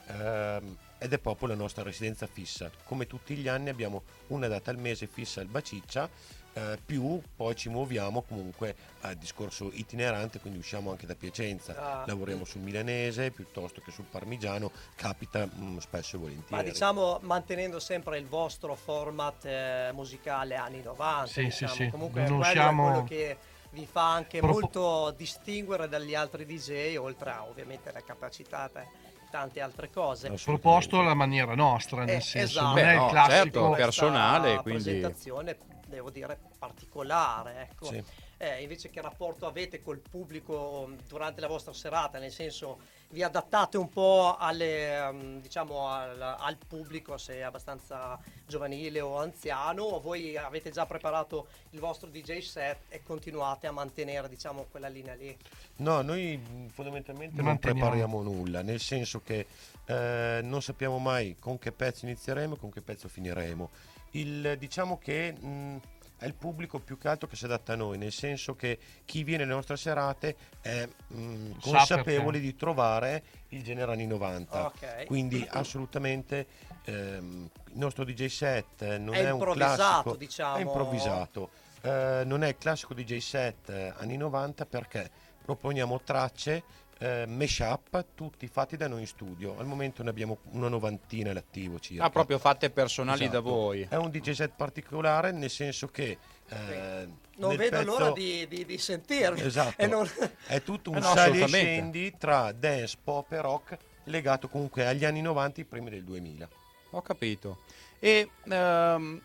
Ehm, 0.08 0.76
ed 0.98 1.14
è 1.14 1.18
proprio 1.18 1.48
la 1.48 1.56
nostra 1.56 1.84
residenza 1.84 2.28
fissa. 2.28 2.70
Come 2.84 3.08
tutti 3.08 3.34
gli 3.36 3.48
anni 3.48 3.70
abbiamo 3.70 4.04
una 4.28 4.48
data 4.50 4.72
al 4.72 4.78
mese 4.78 5.08
fissa 5.08 5.40
al 5.40 5.48
Baciccia, 5.48 6.10
eh, 6.54 6.78
più 6.86 7.22
poi 7.36 7.56
ci 7.56 7.70
muoviamo 7.70 8.22
comunque 8.24 8.76
a 9.02 9.14
discorso 9.14 9.70
itinerante, 9.74 10.40
quindi 10.40 10.60
usciamo 10.60 10.92
anche 10.92 11.06
da 11.06 11.16
Piacenza, 11.16 11.76
Ah. 12.02 12.04
lavoriamo 12.06 12.44
sul 12.46 12.62
milanese 12.62 13.32
piuttosto 13.32 13.82
che 13.82 13.92
sul 13.92 14.06
parmigiano, 14.06 14.72
capita 14.96 15.48
mm, 15.48 15.78
spesso 15.78 16.18
e 16.18 16.20
volentieri. 16.20 16.56
Ma 16.56 16.62
diciamo 16.64 17.20
mantenendo 17.22 17.80
sempre 17.80 18.18
il 18.20 18.26
vostro 18.28 18.76
format 18.76 19.46
eh, 19.46 19.90
musicale 19.94 20.56
anni 20.56 20.82
90. 20.82 21.26
Sì, 21.28 21.34
sì, 21.50 21.66
diciamo. 21.66 21.74
sì. 21.74 21.90
Comunque 21.90 22.28
Non 22.28 22.44
è 22.44 22.54
quello 22.54 23.04
che 23.08 23.38
vi 23.72 23.86
fa 23.86 24.12
anche 24.14 24.40
Propo- 24.40 24.60
molto 24.60 25.12
distinguere 25.18 25.88
dagli 25.88 26.14
altri 26.14 26.46
DJ, 26.46 26.98
oltre 26.98 27.32
a 27.32 27.44
ovviamente 27.46 27.92
la 27.92 28.02
capacità 28.04 28.70
e 28.76 28.86
tante 29.32 29.62
altre 29.62 29.90
cose. 29.90 30.28
Assolutamente. 30.28 30.44
Proposto 30.62 31.00
alla 31.00 31.14
maniera 31.14 31.56
nostra, 31.56 32.04
nel 32.04 32.18
Eh, 32.18 32.20
senso, 32.20 32.60
esatto. 32.60 32.68
non 32.68 32.78
è 32.80 32.92
il 32.92 32.98
no, 32.98 33.08
classico. 33.08 33.34
certo, 33.44 33.70
per- 33.70 33.78
personale, 33.80 34.58
quindi- 34.62 34.84
presentazione 34.84 35.58
devo 35.96 36.10
dire 36.10 36.38
particolare 36.58 37.68
ecco. 37.70 37.86
Sì. 37.86 38.04
Eh, 38.38 38.64
invece 38.64 38.90
che 38.90 39.02
rapporto 39.02 39.46
avete 39.46 39.84
col 39.84 40.00
pubblico 40.00 40.88
mh, 40.88 41.08
durante 41.08 41.42
la 41.42 41.48
vostra 41.48 41.74
serata 41.74 42.18
nel 42.18 42.32
senso 42.32 43.00
vi 43.10 43.22
adattate 43.22 43.78
un 43.78 43.90
po' 43.90 44.36
alle, 44.40 45.12
mh, 45.12 45.42
diciamo 45.42 45.88
al, 45.90 46.20
al 46.20 46.58
pubblico 46.68 47.18
se 47.18 47.36
è 47.36 47.42
abbastanza 47.42 48.18
giovanile 48.48 49.00
o 49.00 49.20
anziano 49.20 49.84
o 49.84 50.00
voi 50.00 50.36
avete 50.38 50.72
già 50.72 50.88
preparato 50.88 51.48
il 51.72 51.80
vostro 51.80 52.10
DJ 52.10 52.40
set 52.40 52.80
e 52.90 53.04
continuate 53.04 53.68
a 53.68 53.72
mantenere 53.72 54.28
diciamo 54.28 54.66
quella 54.72 54.88
linea 54.88 55.14
lì 55.14 55.38
No, 55.78 56.02
noi 56.02 56.38
mh, 56.38 56.70
fondamentalmente 56.70 57.42
non 57.42 57.58
prepariamo 57.58 58.22
nulla, 58.22 58.62
nel 58.62 58.80
senso 58.80 59.22
che 59.24 59.46
eh, 59.86 60.40
non 60.44 60.62
sappiamo 60.62 61.00
mai 61.00 61.36
con 61.40 61.58
che 61.58 61.72
pezzo 61.72 62.06
inizieremo 62.06 62.56
e 62.56 62.58
con 62.58 62.72
che 62.72 62.82
pezzo 62.82 63.08
finiremo. 63.08 63.70
Il, 64.12 64.56
diciamo 64.60 64.98
che 64.98 65.32
mh, 65.34 65.78
è 66.18 66.26
il 66.26 66.34
pubblico 66.36 66.80
più 66.80 66.98
che 66.98 67.08
altro 67.08 67.28
che 67.28 67.36
si 67.36 67.46
adatta 67.46 67.74
a 67.74 67.76
noi, 67.76 67.98
nel 67.98 68.12
senso 68.12 68.56
che 68.56 68.78
chi 69.06 69.24
viene 69.24 69.44
alle 69.44 69.54
nostre 69.54 69.76
serate 69.78 70.36
è 70.62 70.88
mh, 71.08 71.60
Sa 71.60 71.70
consapevole 71.72 72.40
di 72.40 72.56
trovare 72.56 73.24
il 73.50 73.64
genere 73.64 73.92
anni 73.94 74.06
90. 74.06 74.66
ok 74.66 75.06
Quindi 75.06 75.46
assolutamente 75.50 76.46
ehm, 76.86 77.50
il 77.72 77.78
nostro 77.78 78.04
DJ 78.04 78.26
set 78.28 78.98
non 78.98 79.14
È 79.16 79.24
è, 79.26 79.30
un 79.32 79.40
classico, 79.54 80.16
diciamo. 80.16 80.58
è 80.58 80.62
improvvisato. 80.62 81.50
Eh, 81.82 82.22
non 82.26 82.44
è 82.44 82.50
il 82.50 82.58
classico 82.58 82.94
DJ 82.94 83.18
set 83.18 83.70
anni 83.98 84.16
90 84.16 84.66
perché 84.68 85.10
proponiamo 85.44 86.02
tracce 86.02 86.64
eh, 87.02 87.26
mashup 87.26 88.06
tutti 88.14 88.48
fatti 88.48 88.78
da 88.78 88.88
noi 88.88 89.02
in 89.02 89.08
studio. 89.08 89.58
Al 89.58 89.66
momento 89.66 90.04
ne 90.04 90.10
abbiamo 90.12 90.38
una 90.52 90.68
novantina 90.68 91.32
all'attivo 91.32 91.80
circa. 91.80 92.04
Ah, 92.04 92.10
proprio 92.12 92.38
fatte 92.38 92.70
personali 92.70 93.28
da 93.28 93.40
Esatto. 93.40 93.42
voi. 93.50 93.82
È 93.90 93.96
un 93.96 94.12
DJ 94.12 94.32
set 94.32 94.52
particolare 94.56 95.32
nel 95.32 95.50
senso 95.50 95.88
che 95.88 96.18
eh, 96.48 97.08
non 97.38 97.56
vedo 97.56 97.78
pezzo- 97.78 97.84
l'ora 97.84 98.12
di, 98.12 98.48
di, 98.48 98.66
di 98.66 98.78
sentirvi 98.78 99.42
Esatto. 99.42 99.84
Non- 99.88 100.08
È 100.46 100.62
tutto 100.62 100.92
un 100.92 100.98
Eh 100.98 101.00
no, 101.00 101.14
sali 101.14 101.42
e 101.42 101.48
scendi 101.48 102.16
tra 102.20 102.52
dance, 102.52 102.98
pop 103.04 103.32
e 103.32 103.42
rock 103.42 103.78
legato 104.06 104.48
comunque 104.48 104.86
agli 104.86 105.04
anni 105.04 105.22
90 105.22 105.62
e 105.62 105.66
primi 105.66 105.90
del 105.90 106.04
2000. 106.04 106.48
Ho 106.92 107.02
capito. 107.02 107.62
E 108.00 108.30
ehm, 108.48 109.22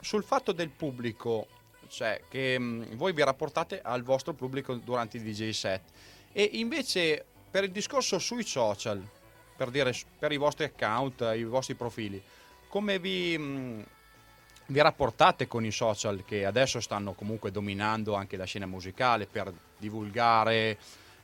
sul 0.00 0.24
fatto 0.24 0.52
del 0.52 0.70
pubblico, 0.70 1.46
cioè 1.88 2.22
che 2.28 2.58
mh, 2.58 2.96
voi 2.96 3.12
vi 3.12 3.22
rapportate 3.22 3.82
al 3.82 4.02
vostro 4.02 4.32
pubblico 4.32 4.74
durante 4.76 5.18
i 5.18 5.22
DJ 5.22 5.50
set 5.50 5.82
e 6.38 6.50
invece 6.52 7.24
per 7.50 7.64
il 7.64 7.70
discorso 7.70 8.18
sui 8.18 8.44
social, 8.44 9.02
per 9.56 9.70
dire 9.70 9.94
per 10.18 10.32
i 10.32 10.36
vostri 10.36 10.64
account, 10.66 11.32
i 11.34 11.44
vostri 11.44 11.74
profili, 11.74 12.22
come 12.68 12.98
vi, 12.98 13.38
mh, 13.38 13.84
vi 14.66 14.80
rapportate 14.82 15.46
con 15.46 15.64
i 15.64 15.70
social 15.70 16.24
che 16.26 16.44
adesso 16.44 16.78
stanno 16.80 17.14
comunque 17.14 17.50
dominando 17.50 18.12
anche 18.12 18.36
la 18.36 18.44
scena 18.44 18.66
musicale 18.66 19.24
per 19.24 19.50
divulgare 19.78 20.78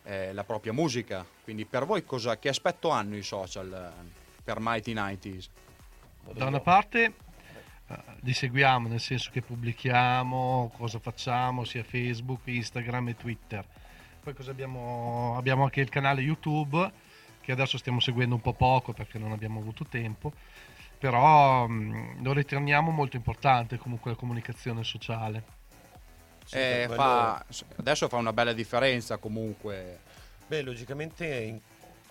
eh, 0.05 0.33
la 0.33 0.45
propria 0.45 0.73
musica? 0.73 1.27
Quindi 1.45 1.67
per 1.67 1.85
voi 1.85 2.07
cosa, 2.07 2.39
che 2.39 2.49
aspetto 2.49 2.89
hanno 2.89 3.15
i 3.15 3.23
social 3.23 3.71
eh, 3.71 4.41
per 4.43 4.61
Mighty 4.61 4.95
90s? 4.95 5.49
Da 6.33 6.47
una 6.47 6.61
parte 6.61 7.13
eh, 7.87 7.97
li 8.21 8.33
seguiamo, 8.33 8.89
nel 8.89 9.01
senso 9.01 9.29
che 9.31 9.43
pubblichiamo 9.43 10.73
cosa 10.75 10.99
facciamo 10.99 11.65
sia 11.65 11.85
Facebook, 11.85 12.41
Instagram 12.47 13.09
e 13.09 13.17
Twitter. 13.19 13.67
Poi 14.23 14.35
cosa 14.35 14.53
abbiamo? 14.53 15.35
Abbiamo 15.37 15.65
anche 15.65 15.81
il 15.81 15.89
canale 15.89 16.21
YouTube 16.21 16.91
che 17.41 17.51
adesso 17.51 17.77
stiamo 17.77 17.99
seguendo 17.99 18.37
un 18.37 18.41
po' 18.41 18.53
poco 18.53 18.93
perché 18.93 19.19
non 19.19 19.33
abbiamo 19.33 19.59
avuto 19.59 19.85
tempo, 19.85 20.33
però 20.97 21.67
mh, 21.67 22.23
lo 22.23 22.33
riteniamo 22.33 22.93
molto 22.93 23.17
importante 23.17 23.79
comunque 23.79 24.13
la 24.13 24.17
comunicazione 24.17 24.85
sociale. 24.85 25.43
Sì, 26.45 26.57
Eh, 26.57 26.89
fa- 26.89 27.45
adesso 27.77 28.09
fa 28.09 28.17
una 28.17 28.33
bella 28.33 28.53
differenza 28.53 29.17
comunque. 29.17 29.99
Beh, 30.47 30.63
logicamente 30.63 31.27
in, 31.27 31.59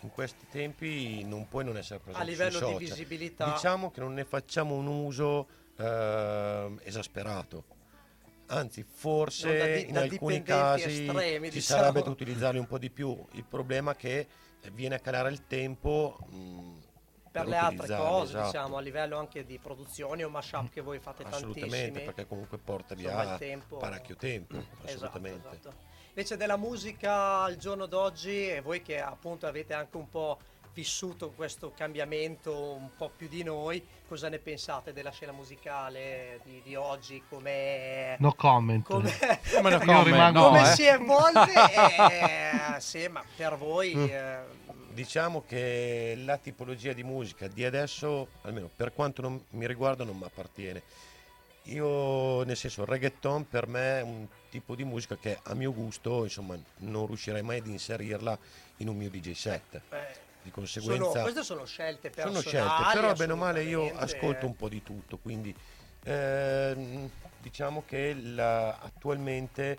in 0.02 0.10
questi 0.10 0.46
tempi 0.52 1.24
non 1.24 1.48
puoi 1.48 1.64
non 1.64 1.78
essere 1.78 2.00
presente 2.00 2.22
a 2.22 2.30
livello 2.30 2.60
di 2.60 2.74
visibilità 2.78 3.54
Diciamo 3.54 3.90
che 3.90 4.02
non 4.02 4.14
ne 4.14 4.26
facciamo 4.26 4.76
un 4.76 4.88
uso 4.88 5.48
ehm, 5.78 6.82
esasperato. 6.84 7.64
Anzi, 8.54 8.82
Non 8.82 8.90
da 8.90 8.96
forse 8.98 9.74
di- 9.84 9.90
in 9.90 9.98
alcuni 9.98 10.44
casi 10.44 10.84
estremi, 11.08 11.48
ci 11.50 11.60
diciamo. 11.60 11.80
sarebbe 11.82 12.02
da 12.04 12.10
utilizzarli 12.10 12.60
un 12.60 12.68
po' 12.68 12.78
di 12.78 12.90
più. 12.90 13.18
Il 13.32 13.46
problema 13.46 13.92
è 13.92 13.96
che 13.96 14.28
viene 14.74 14.96
a 14.96 15.00
calare 15.00 15.30
il 15.32 15.48
tempo 15.48 16.18
mh, 16.30 16.80
per 17.32 17.48
le 17.48 17.56
altre 17.56 17.96
cose, 17.96 18.34
esatto. 18.34 18.46
diciamo, 18.48 18.78
a 18.78 18.82
livello 18.82 19.18
anche 19.18 19.46
di 19.46 19.58
produzioni 19.58 20.24
o 20.24 20.30
mashup 20.30 20.70
che 20.70 20.82
voi 20.82 21.00
fate 21.00 21.24
Assolutamente, 21.24 21.70
tantissimi. 21.78 22.04
perché 22.06 22.28
comunque 22.28 22.58
porta 22.58 22.94
via 22.94 23.38
tempo- 23.38 23.78
parecchio 23.78 24.16
tempo. 24.18 24.58
Esatto, 24.58 24.86
Assolutamente. 24.86 25.48
esatto. 25.48 25.74
Invece 26.10 26.36
della 26.36 26.58
musica 26.58 27.40
al 27.44 27.56
giorno 27.56 27.86
d'oggi, 27.86 28.50
e 28.50 28.60
voi 28.60 28.82
che 28.82 29.00
appunto 29.00 29.48
avete 29.48 29.74
anche 29.74 29.96
un 29.96 30.10
po' 30.10 30.38
vissuto 30.74 31.32
questo 31.32 31.72
cambiamento 31.76 32.56
un 32.74 32.90
po' 32.96 33.10
più 33.16 33.28
di 33.28 33.44
noi, 33.44 33.86
cosa 34.08 34.30
ne 34.30 34.40
pensate 34.40 34.94
della 34.94 35.12
scena 35.12 35.32
musicale 35.32 36.40
di, 36.44 36.62
di 36.64 36.76
oggi? 36.76 37.22
Come, 37.30 38.16
No 38.20 38.34
comment. 38.34 38.86
come, 38.86 39.12
Come 39.54 39.70
no 39.70 39.80
comment, 39.80 40.06
rimango- 40.06 40.40
no, 40.40 40.48
come 40.48 40.62
eh. 40.62 40.76
si 40.76 40.86
evolve? 40.86 41.52
Eh, 42.12 42.80
sì, 42.80 43.08
ma 43.08 43.24
per 43.36 43.58
voi... 43.58 43.92
eh, 44.12 44.70
Diciamo 44.92 45.44
che 45.48 46.16
la 46.26 46.38
tipologia 46.38 46.92
di 46.92 47.04
musica 47.04 47.48
di 47.48 47.64
adesso, 47.64 48.28
almeno 48.42 48.70
per 48.76 48.94
quanto 48.94 49.22
non 49.22 49.42
mi 49.52 49.66
riguarda, 49.66 50.04
non 50.04 50.18
mi 50.18 50.26
appartiene. 50.26 50.82
Io, 51.66 52.44
nel 52.44 52.58
senso, 52.58 52.82
il 52.82 52.88
reggaeton 52.88 53.48
per 53.48 53.68
me 53.68 54.00
è 54.00 54.02
un 54.02 54.28
tipo 54.50 54.76
di 54.76 54.84
musica 54.84 55.16
che 55.16 55.40
a 55.44 55.54
mio 55.54 55.72
gusto, 55.74 56.24
insomma, 56.24 56.58
non 56.80 57.06
riuscirei 57.08 57.42
mai 57.42 57.60
ad 57.60 57.68
inserirla 57.68 58.38
in 58.78 58.90
un 58.90 58.98
mio 58.98 59.10
DJ 59.10 59.32
set. 59.32 59.82
Eh, 60.42 60.44
Di 60.44 60.52
conseguenza 60.52 61.04
Sono, 61.12 61.22
queste 61.22 61.44
sono 61.44 61.66
scelte 61.66 62.12
sono 62.16 62.32
personali. 62.42 62.74
scelte, 62.84 63.00
però 63.00 63.14
bene 63.14 63.34
o 63.34 63.36
male 63.36 63.64
io 63.64 63.92
ascolto 63.96 64.46
un 64.46 64.56
po' 64.56 64.70
di 64.70 64.82
tutto, 64.84 65.18
quindi 65.18 65.56
ehm, 66.04 67.10
diciamo 67.40 67.84
che 67.86 68.14
la- 68.14 68.78
attualmente 68.80 69.78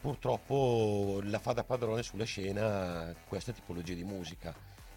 purtroppo 0.00 1.20
la 1.24 1.38
fa 1.38 1.52
da 1.52 1.62
padrone 1.64 2.02
sulla 2.02 2.24
scena 2.24 3.14
questa 3.28 3.52
tipologia 3.52 3.94
di 3.94 4.04
musica. 4.04 4.52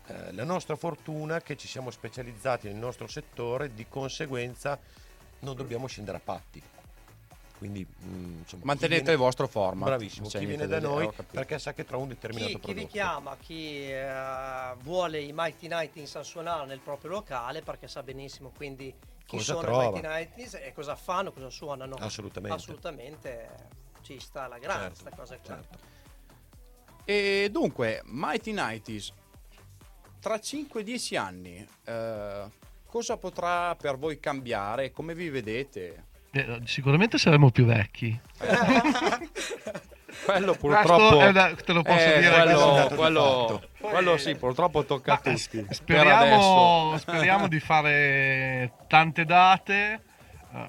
Eh, 0.07 0.31
la 0.33 0.43
nostra 0.43 0.75
fortuna 0.75 1.37
è 1.37 1.41
che 1.41 1.55
ci 1.57 1.67
siamo 1.67 1.91
specializzati 1.91 2.67
nel 2.67 2.75
nostro 2.77 3.07
settore, 3.07 3.73
di 3.73 3.87
conseguenza 3.87 4.79
non 5.39 5.55
dobbiamo 5.55 5.87
scendere 5.87 6.17
a 6.17 6.21
patti. 6.23 6.61
Quindi, 7.57 7.85
mm, 7.85 8.37
insomma, 8.39 8.61
chi 8.61 8.67
Mantenete 8.67 9.01
viene- 9.01 9.11
il 9.13 9.17
vostro 9.17 9.47
format. 9.47 9.87
Bravissimo, 9.87 10.27
chi 10.27 10.45
viene 10.45 10.67
da 10.67 10.79
noi 10.79 11.05
capito. 11.05 11.25
perché 11.31 11.57
sa 11.57 11.73
che 11.73 11.85
trova 11.85 12.03
un 12.03 12.09
determinato 12.09 12.51
Chi, 12.51 12.55
chi 12.55 12.61
prodotto. 12.61 12.85
vi 12.85 12.91
chiama, 12.91 13.37
chi 13.37 13.91
eh, 13.91 14.73
vuole 14.81 15.21
i 15.21 15.31
Mighty 15.33 15.67
Nightingales 15.67 16.15
a 16.15 16.23
suonare 16.23 16.65
nel 16.65 16.79
proprio 16.79 17.11
locale 17.11 17.61
perché 17.61 17.87
sa 17.87 18.03
benissimo 18.03 18.51
quindi 18.55 18.93
chi 19.25 19.37
Cosa 19.37 19.53
sono 19.53 19.61
trova. 19.61 19.83
i 19.83 19.89
Mighty 19.91 20.07
Nightingales 20.07 20.53
e 20.55 20.73
cosa 20.73 20.95
fanno, 20.95 21.31
cosa 21.31 21.49
suonano. 21.49 21.95
Assolutamente. 21.95 22.55
Assolutamente 22.57 23.41
eh, 23.43 23.49
ci 24.01 24.19
sta 24.19 24.43
alla 24.43 24.59
grande 24.59 24.93
Certo, 24.95 25.01
questa 25.03 25.19
cosa 25.21 25.37
qua. 25.37 25.55
certo. 25.55 25.93
E 27.05 27.49
dunque, 27.51 28.01
Mighty 28.05 28.51
90s, 28.53 29.11
tra 30.19 30.35
5-10 30.39 31.15
anni, 31.17 31.65
eh, 31.85 32.49
cosa 32.85 33.15
potrà 33.17 33.75
per 33.75 33.97
voi 33.97 34.19
cambiare? 34.19 34.91
Come 34.91 35.13
vi 35.15 35.29
vedete? 35.29 36.04
Eh, 36.35 36.59
sicuramente 36.65 37.17
saremo 37.17 37.49
più 37.49 37.63
vecchi. 37.63 38.19
Quello 40.25 40.53
purtroppo... 40.53 41.31
da- 41.31 41.55
te 41.55 41.71
lo 41.71 41.81
posso 41.81 42.13
eh, 42.13 42.19
dire 42.19 42.41
quello, 42.43 42.89
quello, 42.95 43.61
quello 43.79 44.17
sì, 44.17 44.35
purtroppo 44.35 44.83
tocca 44.83 45.13
a 45.13 45.21
Ma, 45.23 45.31
tutti. 45.31 45.61
Per 45.61 45.73
Speriamo, 45.73 46.97
speriamo 46.97 47.47
di 47.47 47.59
fare 47.59 48.73
tante 48.87 49.23
date, 49.23 50.01
eh, 50.53 50.67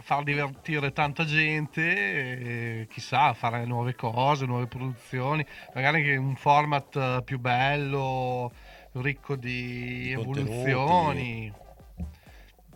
far 0.00 0.22
divertire 0.22 0.92
tanta 0.92 1.24
gente, 1.24 2.86
chissà, 2.90 3.32
fare 3.34 3.64
nuove 3.64 3.94
cose, 3.94 4.46
nuove 4.46 4.66
produzioni, 4.66 5.46
magari 5.74 5.98
anche 5.98 6.16
un 6.16 6.36
format 6.36 6.96
eh, 6.96 7.22
più 7.22 7.38
bello, 7.38 8.50
ricco 8.92 9.36
di, 9.36 10.04
Di 10.04 10.12
evoluzioni. 10.12 11.52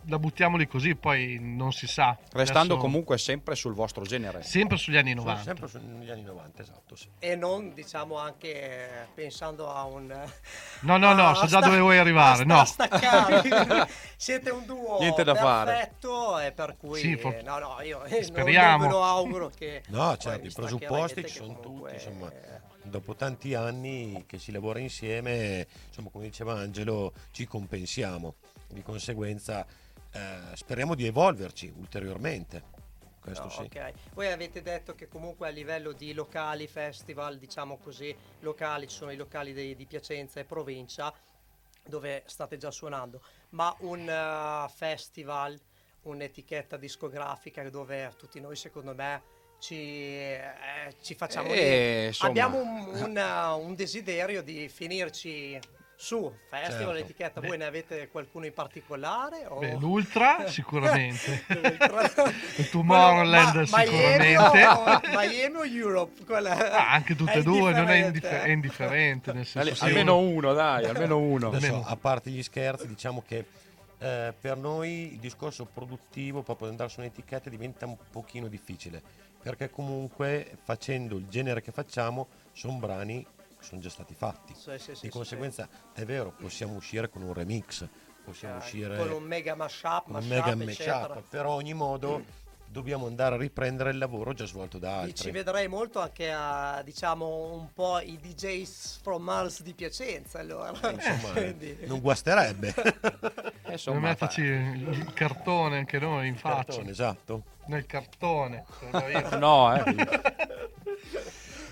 La 0.05 0.17
buttiamo 0.17 0.57
lì 0.57 0.67
così, 0.67 0.95
poi 0.95 1.37
non 1.39 1.71
si 1.71 1.85
sa. 1.85 2.17
Restando 2.31 2.73
Adesso- 2.73 2.77
comunque 2.77 3.17
sempre 3.19 3.53
sul 3.55 3.73
vostro 3.73 4.03
genere. 4.03 4.41
sempre 4.41 4.77
sugli 4.77 4.97
anni 4.97 5.11
Sono 5.11 5.21
90. 5.21 5.43
sempre 5.43 5.67
su- 5.67 5.79
negli 5.79 6.09
anni 6.09 6.23
90, 6.23 6.61
esatto. 6.63 6.95
sì. 6.95 7.07
E 7.19 7.35
non 7.35 7.73
diciamo 7.75 8.17
anche 8.17 8.51
eh, 8.51 9.07
pensando 9.13 9.71
a 9.71 9.83
un... 9.85 10.07
No, 10.81 10.97
no, 10.97 11.13
no, 11.13 11.27
a 11.29 11.35
so 11.35 11.41
già 11.41 11.59
sta- 11.59 11.67
dove 11.67 11.79
vuoi 11.79 11.99
arrivare. 11.99 12.43
No, 12.45 12.65
staccare. 12.65 13.87
Siete 14.17 14.49
un 14.49 14.65
duo 14.65 14.97
Niente 14.99 15.23
da 15.23 15.35
fare. 15.35 15.71
perfetto 15.71 16.39
e 16.39 16.51
per 16.51 16.75
cui 16.77 16.99
Sì, 16.99 17.15
for- 17.17 17.41
no, 17.43 17.59
no, 17.59 17.81
io 17.81 18.03
eh, 18.05 18.09
non- 18.11 18.23
Speriamo. 18.23 18.77
non, 18.77 18.87
me 18.87 18.91
lo 18.91 19.03
auguro 19.03 19.49
che 19.55 19.83
No, 19.89 20.17
certo, 20.17 20.47
i 20.47 20.51
presupposti 20.51 21.25
ci 21.27 21.35
sono 21.35 21.53
comunque, 21.59 21.91
tutti, 21.91 22.03
insomma. 22.09 22.31
eh, 22.31 22.59
Dopo 22.83 23.13
tanti 23.13 23.53
anni 23.53 24.23
che 24.25 24.39
si 24.39 24.51
lavora 24.51 24.79
insieme, 24.79 25.67
insomma, 25.87 26.09
come 26.09 26.25
diceva 26.25 26.53
Angelo, 26.53 27.13
ci 27.29 27.45
compensiamo. 27.45 28.33
Di 28.67 28.81
conseguenza 28.81 29.65
eh, 30.13 30.55
speriamo 30.55 30.95
di 30.95 31.05
evolverci 31.05 31.71
ulteriormente. 31.77 32.79
Questo 33.21 33.43
No, 33.43 33.49
sì. 33.51 33.61
ok. 33.61 33.93
Voi 34.13 34.31
avete 34.31 34.61
detto 34.63 34.95
che 34.95 35.07
comunque 35.07 35.47
a 35.47 35.51
livello 35.51 35.91
di 35.91 36.11
locali, 36.13 36.67
festival, 36.67 37.37
diciamo 37.37 37.77
così, 37.77 38.15
locali, 38.39 38.87
ci 38.87 38.95
sono 38.95 39.11
i 39.11 39.15
locali 39.15 39.53
dei- 39.53 39.75
di 39.75 39.85
Piacenza 39.85 40.39
e 40.39 40.43
provincia 40.45 41.13
dove 41.85 42.23
state 42.25 42.57
già 42.57 42.71
suonando, 42.71 43.21
ma 43.49 43.75
un 43.79 44.07
eh, 44.09 44.69
festival, 44.73 45.59
un'etichetta 46.03 46.77
discografica 46.77 47.67
dove 47.69 48.11
tutti 48.17 48.39
noi 48.39 48.55
secondo 48.55 48.95
me 48.95 49.21
ci, 49.59 49.75
eh, 49.75 50.95
ci 51.03 51.13
facciamo 51.13 51.49
Eh, 51.49 52.11
abbiamo 52.21 52.59
un, 52.59 52.87
un, 52.95 53.17
eh, 53.17 53.47
un 53.53 53.75
desiderio 53.75 54.41
di 54.41 54.67
finirci 54.67 55.59
su 56.01 56.33
festival, 56.49 56.95
Certo. 56.95 57.11
etichetta, 57.11 57.41
voi 57.41 57.57
ne 57.59 57.65
avete 57.65 58.07
qualcuno 58.09 58.47
in 58.47 58.53
particolare? 58.53 59.45
O... 59.45 59.59
Beh, 59.59 59.75
l'Ultra 59.75 60.45
sicuramente. 60.49 61.45
il 62.57 62.69
Tomorrowland 62.71 63.61
sicuramente. 63.65 64.17
Miami 64.17 64.63
o, 64.65 64.99
Miami 65.13 65.55
o 65.57 65.65
Europe? 65.65 66.23
Quella- 66.25 66.71
Ah, 66.71 66.91
anche 66.93 67.15
tutte 67.15 67.33
e 67.33 67.43
due, 67.43 67.71
non 67.71 67.87
è, 67.89 68.05
indifferente, 68.05 68.07
indiffer- 68.07 68.41
è 68.43 68.49
indifferente. 68.49 69.33
Nel 69.33 69.45
senso, 69.45 69.69
Al- 69.69 69.75
sì, 69.75 69.83
almeno 69.83 70.17
uno, 70.17 70.53
dai, 70.53 70.85
almeno 70.85 71.19
uno. 71.19 71.49
Adesso, 71.49 71.65
Almeno. 71.67 71.85
a 71.87 71.95
parte 71.95 72.31
gli 72.31 72.41
scherzi, 72.41 72.87
diciamo 72.87 73.21
che 73.27 73.45
eh, 73.99 74.33
per 74.41 74.57
noi 74.57 75.13
il 75.13 75.19
discorso 75.19 75.65
produttivo, 75.65 76.41
proprio 76.41 76.69
andare 76.69 76.89
su 76.89 76.99
un'etichetta, 76.99 77.47
diventa 77.47 77.85
un 77.85 77.95
pochino 78.09 78.47
difficile, 78.47 78.99
perché 79.39 79.69
comunque 79.69 80.57
facendo 80.63 81.15
il 81.17 81.27
genere 81.27 81.61
che 81.61 81.71
facciamo, 81.71 82.27
sono 82.53 82.73
brani 82.79 83.23
che 83.23 83.27
sono 83.61 83.79
già 83.81 83.89
stati 83.89 84.13
fatti. 84.13 84.53
Sì, 84.55 84.71
sì, 84.77 84.79
sì, 84.79 84.89
Di 84.91 84.97
sì, 84.97 85.09
conseguenza 85.09 85.67
è 85.93 86.03
vero, 86.03 86.33
possiamo 86.37 86.73
uscire 86.75 87.09
con 87.09 87.21
un 87.21 87.33
remix, 87.33 87.87
possiamo 88.23 88.57
uscire 88.57 88.97
con 88.97 89.09
un 89.11 89.23
mega 89.23 89.55
mashup, 89.55 90.07
un 90.07 90.13
mashup, 90.13 90.29
mega 90.29 90.55
matchup, 90.55 91.21
però 91.29 91.53
ogni 91.53 91.73
modo 91.73 92.39
dobbiamo 92.71 93.05
andare 93.05 93.35
a 93.35 93.37
riprendere 93.37 93.89
il 93.91 93.97
lavoro 93.97 94.31
già 94.31 94.45
svolto 94.45 94.77
da 94.77 94.99
Ci 94.99 95.09
altri. 95.09 95.31
vedrei 95.31 95.67
molto 95.67 95.99
anche 95.99 96.31
a 96.31 96.81
diciamo 96.85 97.51
un 97.53 97.73
po' 97.73 97.99
i 97.99 98.17
DJs 98.17 98.99
from 99.01 99.23
Mars 99.23 99.61
di 99.61 99.73
Piacenza 99.73 100.39
allora. 100.39 100.69
Insomma, 100.69 101.31
Quindi- 101.33 101.77
non 101.85 101.99
guasterebbe. 101.99 102.73
Eh, 103.71 103.75
insomma, 103.75 103.99
metterci 104.09 104.41
il 104.41 105.13
cartone 105.13 105.77
anche 105.77 105.97
noi 105.97 106.27
in 106.27 106.35
faccia. 106.35 106.55
Cartone, 106.65 106.89
esatto. 106.89 107.43
Nel 107.67 107.85
cartone. 107.85 108.65
io. 108.91 109.29
No, 109.39 109.73
eh. 109.73 109.95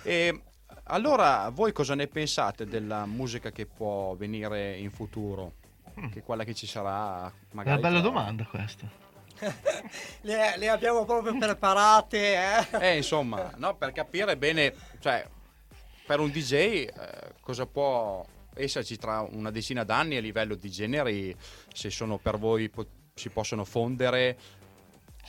E 0.03 0.41
allora, 0.89 1.49
voi 1.49 1.71
cosa 1.71 1.95
ne 1.95 2.07
pensate 2.07 2.65
della 2.65 3.05
musica 3.05 3.51
che 3.51 3.65
può 3.65 4.15
venire 4.15 4.75
in 4.77 4.91
futuro? 4.91 5.53
Che 6.11 6.23
quella 6.23 6.43
che 6.43 6.53
ci 6.53 6.65
sarà 6.65 7.27
È 7.27 7.31
magari 7.51 7.79
una 7.79 7.89
bella 7.89 7.99
tra- 7.99 8.09
domanda 8.09 8.45
questa. 8.45 8.87
le, 10.21 10.57
le 10.57 10.69
abbiamo 10.69 11.05
proprio 11.05 11.37
preparate, 11.37 12.35
eh? 12.35 12.91
Eh, 12.91 12.97
insomma, 12.97 13.51
no, 13.57 13.75
per 13.75 13.91
capire 13.91 14.37
bene, 14.37 14.73
cioè, 14.99 15.27
per 16.05 16.19
un 16.19 16.29
DJ 16.29 16.53
eh, 16.53 16.91
cosa 17.41 17.65
può 17.65 18.25
esserci 18.53 18.97
tra 18.97 19.21
una 19.21 19.51
decina 19.51 19.83
d'anni 19.83 20.17
a 20.17 20.21
livello 20.21 20.55
di 20.55 20.69
generi, 20.69 21.35
se 21.73 21.89
sono 21.89 22.17
per 22.17 22.37
voi 22.37 22.69
po- 22.69 22.87
si 23.13 23.29
possono 23.29 23.63
fondere, 23.65 24.37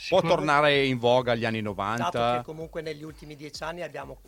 può 0.08 0.20
tornare 0.20 0.84
in 0.86 0.98
voga 0.98 1.32
agli 1.32 1.44
anni 1.44 1.60
Dato 1.62 1.74
90. 1.82 2.36
che 2.38 2.44
comunque 2.44 2.82
negli 2.82 3.02
ultimi 3.02 3.34
dieci 3.36 3.62
anni 3.62 3.82
abbiamo 3.82 4.20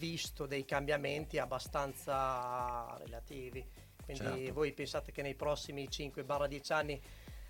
visto 0.00 0.46
dei 0.46 0.64
cambiamenti 0.64 1.38
abbastanza 1.38 2.96
relativi. 2.98 3.64
Quindi 4.02 4.24
Certo. 4.24 4.52
voi 4.54 4.72
pensate 4.72 5.12
che 5.12 5.22
nei 5.22 5.34
prossimi 5.34 5.86
5-10 5.88 6.72
anni 6.72 7.00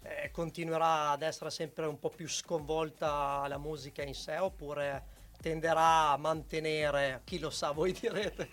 eh, 0.03 0.31
continuerà 0.33 1.11
ad 1.11 1.23
essere 1.23 1.51
sempre 1.51 1.87
un 1.87 1.99
po' 1.99 2.11
più 2.11 2.29
sconvolta 2.29 3.47
la 3.47 3.57
musica 3.57 4.03
in 4.03 4.15
sé 4.15 4.37
oppure 4.37 5.19
tenderà 5.41 6.11
a 6.11 6.17
mantenere, 6.19 7.23
chi 7.25 7.39
lo 7.39 7.49
sa, 7.51 7.71
voi 7.71 7.93
direte. 7.99 8.49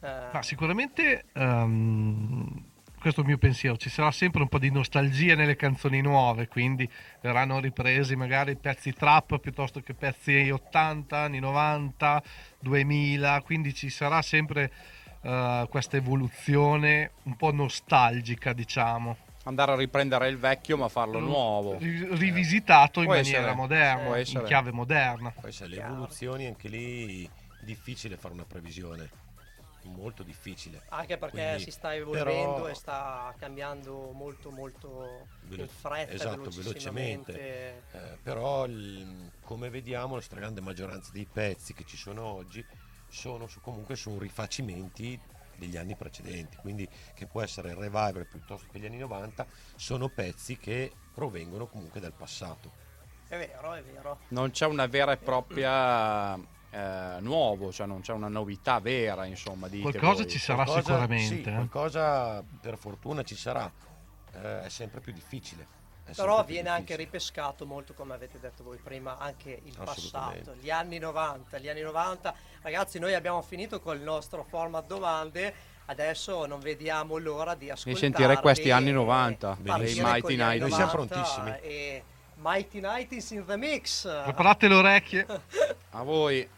eh, 0.00 0.28
Ma 0.32 0.42
sicuramente 0.42 1.24
ehm, 1.34 2.70
questo 3.02 3.18
è 3.20 3.24
il 3.24 3.30
mio 3.30 3.38
pensiero, 3.38 3.76
ci 3.76 3.90
sarà 3.90 4.12
sempre 4.12 4.42
un 4.42 4.48
po' 4.48 4.60
di 4.60 4.70
nostalgia 4.70 5.34
nelle 5.34 5.56
canzoni 5.56 6.00
nuove, 6.00 6.46
quindi 6.46 6.88
verranno 7.20 7.58
ripresi 7.58 8.14
magari 8.14 8.54
pezzi 8.54 8.92
trap 8.92 9.40
piuttosto 9.40 9.80
che 9.80 9.92
pezzi 9.92 10.48
80, 10.48 11.18
anni 11.18 11.40
90, 11.40 12.22
2000, 12.60 13.42
quindi 13.42 13.74
ci 13.74 13.90
sarà 13.90 14.22
sempre 14.22 14.70
eh, 15.20 15.66
questa 15.68 15.96
evoluzione 15.96 17.10
un 17.24 17.34
po' 17.36 17.50
nostalgica, 17.50 18.52
diciamo, 18.52 19.16
Andare 19.44 19.72
a 19.72 19.74
riprendere 19.74 20.28
il 20.28 20.38
vecchio 20.38 20.76
ma 20.76 20.88
farlo 20.88 21.18
nuovo. 21.18 21.76
Ri- 21.78 22.06
rivisitato 22.14 23.00
in 23.00 23.06
Può 23.06 23.16
maniera 23.16 23.38
essere, 23.38 23.54
moderna, 23.56 24.18
in 24.18 24.42
chiave 24.44 24.70
moderna. 24.70 25.34
Poi 25.40 25.50
se 25.50 25.66
le 25.66 25.82
evoluzioni 25.82 26.46
anche 26.46 26.68
lì 26.68 27.28
difficile 27.64 28.16
fare 28.16 28.34
una 28.34 28.44
previsione, 28.44 29.10
molto 29.88 30.22
difficile. 30.22 30.82
Anche 30.88 31.18
perché 31.18 31.36
Quindi, 31.44 31.62
si 31.62 31.70
sta 31.70 31.94
evolvendo 31.94 32.54
però- 32.54 32.68
e 32.68 32.74
sta 32.74 33.34
cambiando 33.38 34.12
molto 34.12 34.50
molto 34.50 35.26
Velo- 35.42 35.62
in 35.62 35.68
fretta, 35.68 36.12
esatto, 36.12 36.50
velocissimamente. 36.50 37.82
Eh, 37.92 38.18
però 38.22 38.64
il- 38.66 39.30
come 39.42 39.70
vediamo 39.70 40.14
la 40.14 40.20
stragrande 40.20 40.60
maggioranza 40.60 41.10
dei 41.12 41.26
pezzi 41.26 41.74
che 41.74 41.84
ci 41.84 41.96
sono 41.96 42.24
oggi 42.24 42.64
sono 43.08 43.46
su- 43.46 43.60
comunque 43.60 43.94
sono 43.96 44.18
rifacimenti 44.18 45.20
degli 45.56 45.76
anni 45.76 45.94
precedenti, 45.96 46.56
quindi 46.56 46.88
che 47.14 47.26
può 47.26 47.42
essere 47.42 47.70
il 47.70 47.76
revival 47.76 48.26
piuttosto 48.26 48.66
che 48.72 48.78
gli 48.78 48.86
anni 48.86 48.98
90, 48.98 49.46
sono 49.76 50.08
pezzi 50.08 50.56
che 50.56 50.90
provengono 51.12 51.66
comunque 51.66 52.00
dal 52.00 52.14
passato. 52.14 52.72
È 53.28 53.36
vero, 53.36 53.72
è 53.74 53.82
vero. 53.82 54.18
Non 54.28 54.50
c'è 54.50 54.66
una 54.66 54.86
vera 54.86 55.12
e 55.12 55.16
propria 55.18 56.36
eh, 56.72 57.16
nuovo, 57.20 57.70
cioè 57.70 57.86
non 57.86 58.00
c'è 58.00 58.12
una 58.12 58.28
novità 58.28 58.80
vera, 58.80 59.26
insomma. 59.26 59.68
Qualcosa 59.68 60.22
voi. 60.22 60.28
ci 60.28 60.38
sarà 60.38 60.64
Qualcosa- 60.64 60.80
sicuramente. 60.80 61.34
sì, 61.34 61.42
eh. 61.42 61.52
qualcosa 61.52 62.42
per 62.60 62.78
fortuna 62.78 63.22
ci 63.22 63.36
sarà. 63.36 63.70
Eh, 64.34 64.62
è 64.62 64.68
sempre 64.70 65.00
più 65.00 65.12
difficile. 65.12 65.80
Però 66.16 66.42
viene 66.44 66.68
anche 66.68 66.96
difficile. 66.96 67.04
ripescato 67.04 67.66
molto, 67.66 67.92
come 67.94 68.14
avete 68.14 68.40
detto 68.40 68.64
voi 68.64 68.78
prima, 68.78 69.18
anche 69.18 69.60
il 69.62 69.76
passato, 69.76 70.54
gli 70.60 70.70
anni 70.70 70.98
90. 70.98 71.58
Gli 71.58 71.68
anni 71.68 71.82
90, 71.82 72.34
ragazzi, 72.62 72.98
noi 72.98 73.14
abbiamo 73.14 73.42
finito 73.42 73.78
col 73.80 74.00
nostro 74.00 74.42
format 74.42 74.86
domande. 74.86 75.54
Adesso 75.84 76.46
non 76.46 76.60
vediamo 76.60 77.18
l'ora 77.18 77.54
di 77.54 77.68
ascoltare. 77.68 77.96
sentire 77.96 78.40
questi 78.40 78.70
anni 78.70 78.92
90 78.92 79.58
dei 79.60 80.00
Mighty 80.00 80.36
Night. 80.36 80.60
Noi 80.60 80.70
siamo 80.72 80.90
prontissimi. 80.90 81.58
E 81.60 82.02
Mighty 82.36 82.80
Night 82.80 83.12
is 83.12 83.30
in 83.30 83.44
the 83.44 83.56
mix. 83.56 84.02
Preparate 84.24 84.68
le 84.68 84.74
orecchie. 84.74 85.26
A 85.90 86.02
voi. 86.02 86.48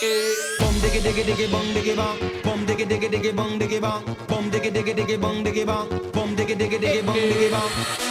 Bum 0.00 0.74
diggy 0.80 1.00
diggy 1.04 1.24
diggy 1.28 1.46
bum 1.52 1.66
diggy 1.74 1.94
bum. 1.94 2.16
Bum 2.42 2.64
diggy 2.64 2.86
diggy 2.88 3.08
diggy 3.12 3.36
bum 3.36 3.58
diggy 3.58 3.80
bum. 3.82 4.02
Bum 4.28 4.50
diggy 4.50 4.70
diggy 4.72 4.94
diggy 4.96 5.20
bum 5.20 5.44
diggy 5.44 5.66
bum. 5.66 5.88
Bum 6.14 6.36
diggy 6.36 6.56
diggy 6.56 6.78
diggy 6.80 7.04
bum 7.04 7.16
diggy 7.16 7.50
bum. 7.50 8.09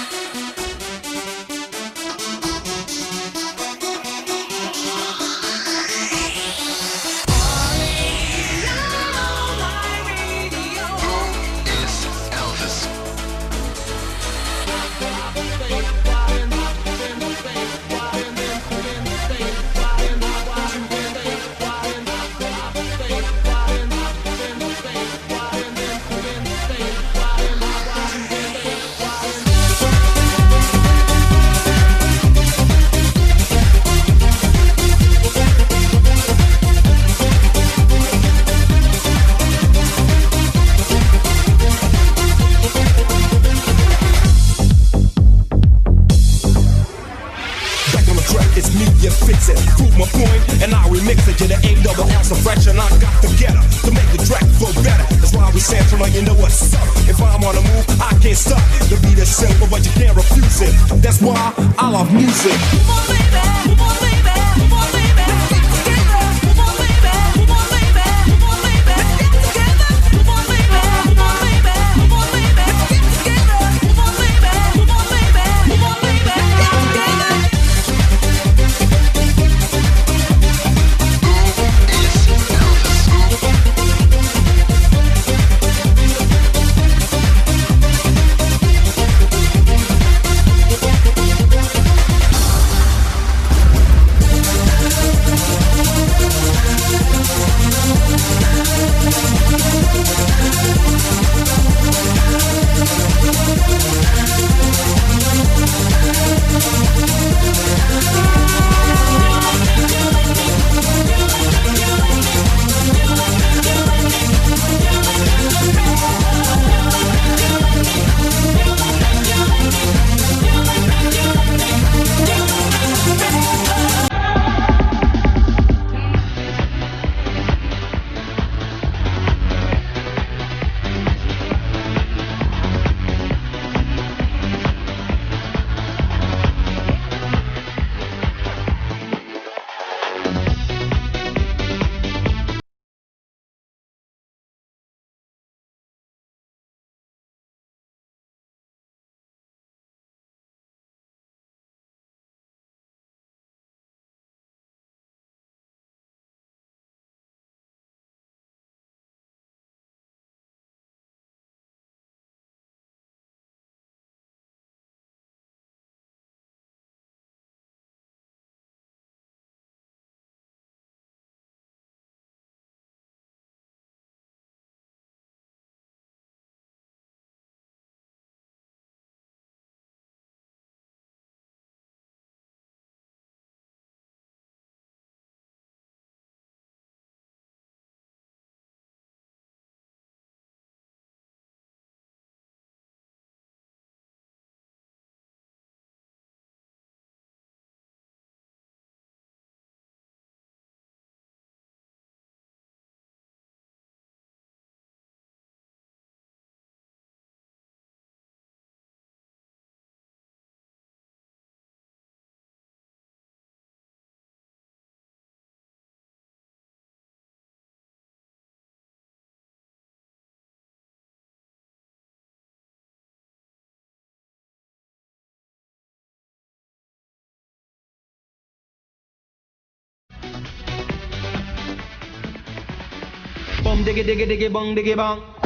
Bum 233.79 233.85
diggy 233.87 234.03
diggy 234.03 234.25
diggy 234.27 234.47
bum 234.51 234.75
diggy 234.75 234.95
bum. 234.97 235.38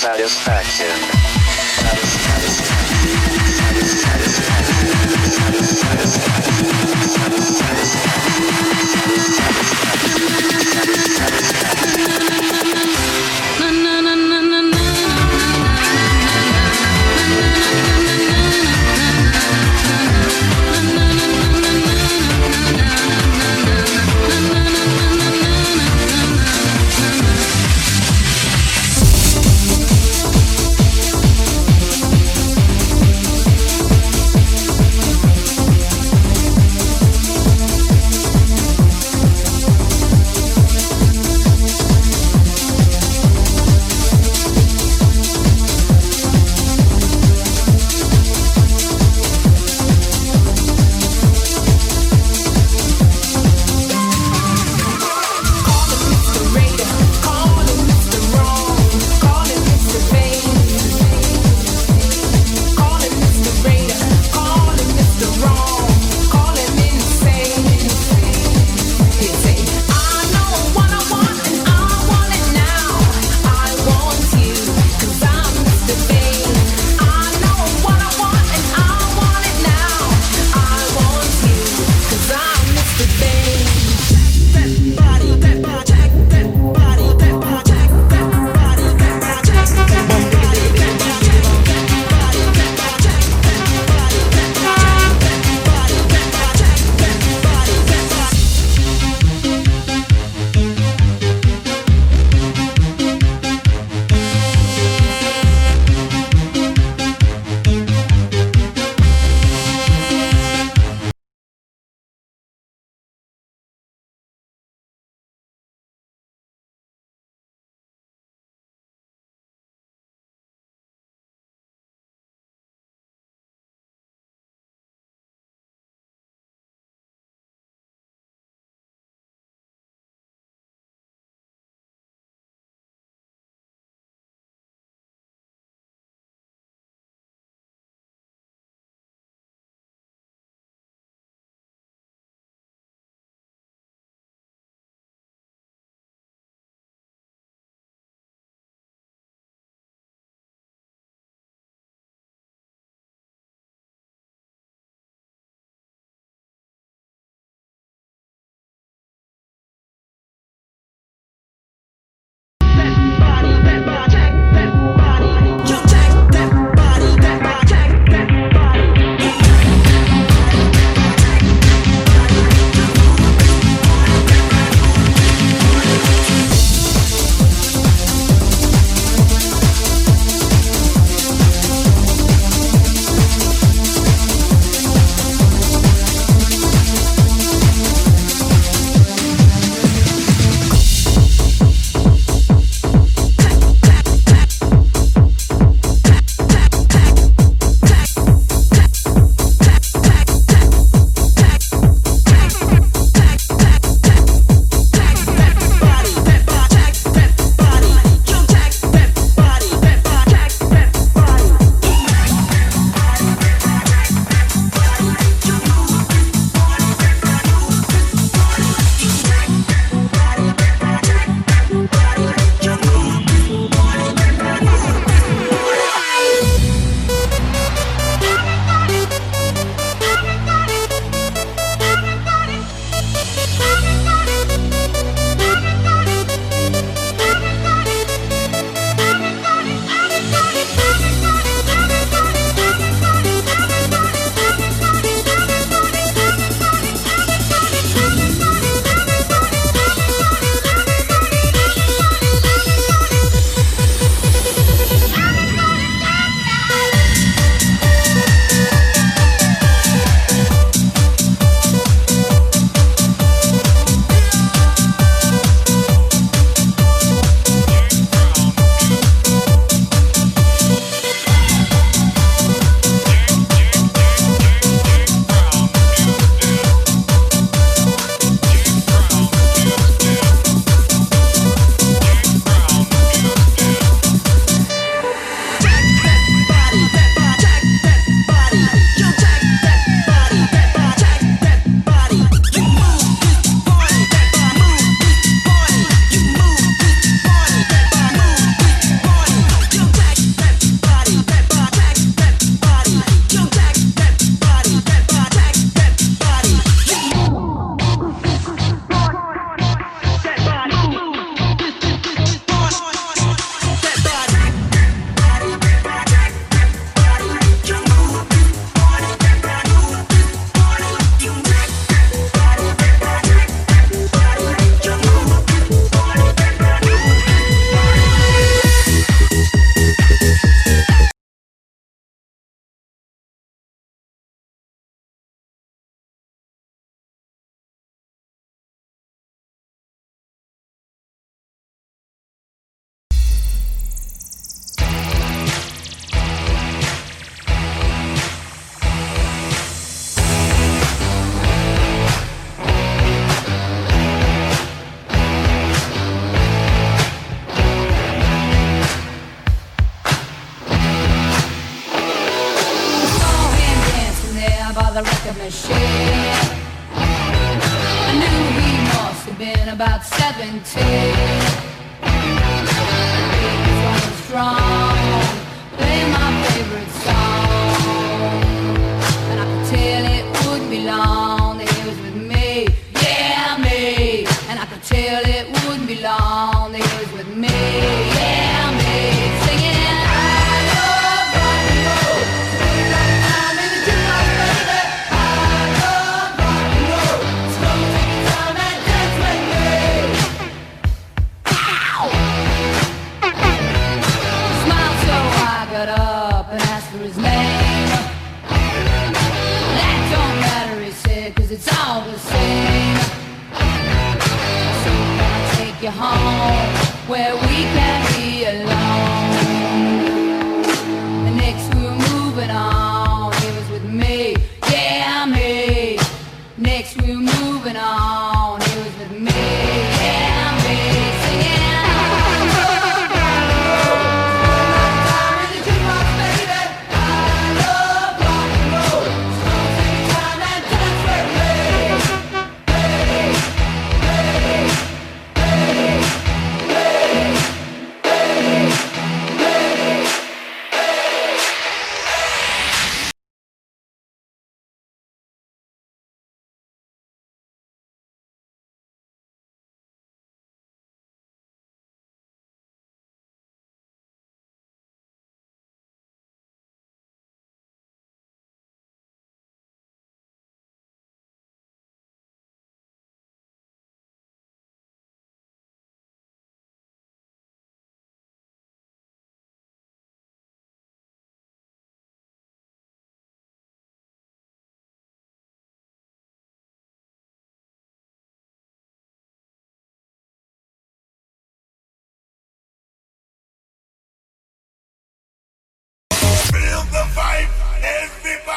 Satisfaction. 0.00 1.19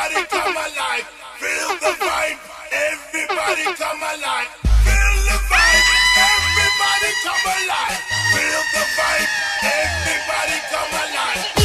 Everybody 0.03 0.27
come 0.27 0.51
alive. 0.51 1.07
Feel 1.39 1.69
the 1.79 1.95
vibe. 2.03 2.37
Everybody 2.73 3.63
come 3.63 4.03
alive. 4.03 4.47
Feel 4.83 5.15
the 5.23 5.37
vibe. 5.47 5.85
Everybody 6.19 7.11
come 7.23 7.45
alive. 7.55 7.99
Feel 8.35 8.63
the 8.73 8.83
vibe. 8.99 9.29
Everybody 9.63 10.59
come 10.69 10.91
alive. 10.91 11.62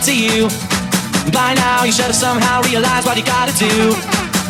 back 0.00 0.06
to 0.06 0.16
you. 0.16 0.48
By 1.32 1.54
now, 1.54 1.84
you 1.84 1.92
should 1.92 2.06
have 2.06 2.14
somehow 2.14 2.62
realized 2.62 3.06
what 3.06 3.16
you 3.16 3.24
gotta 3.24 3.52
do. 3.58 3.92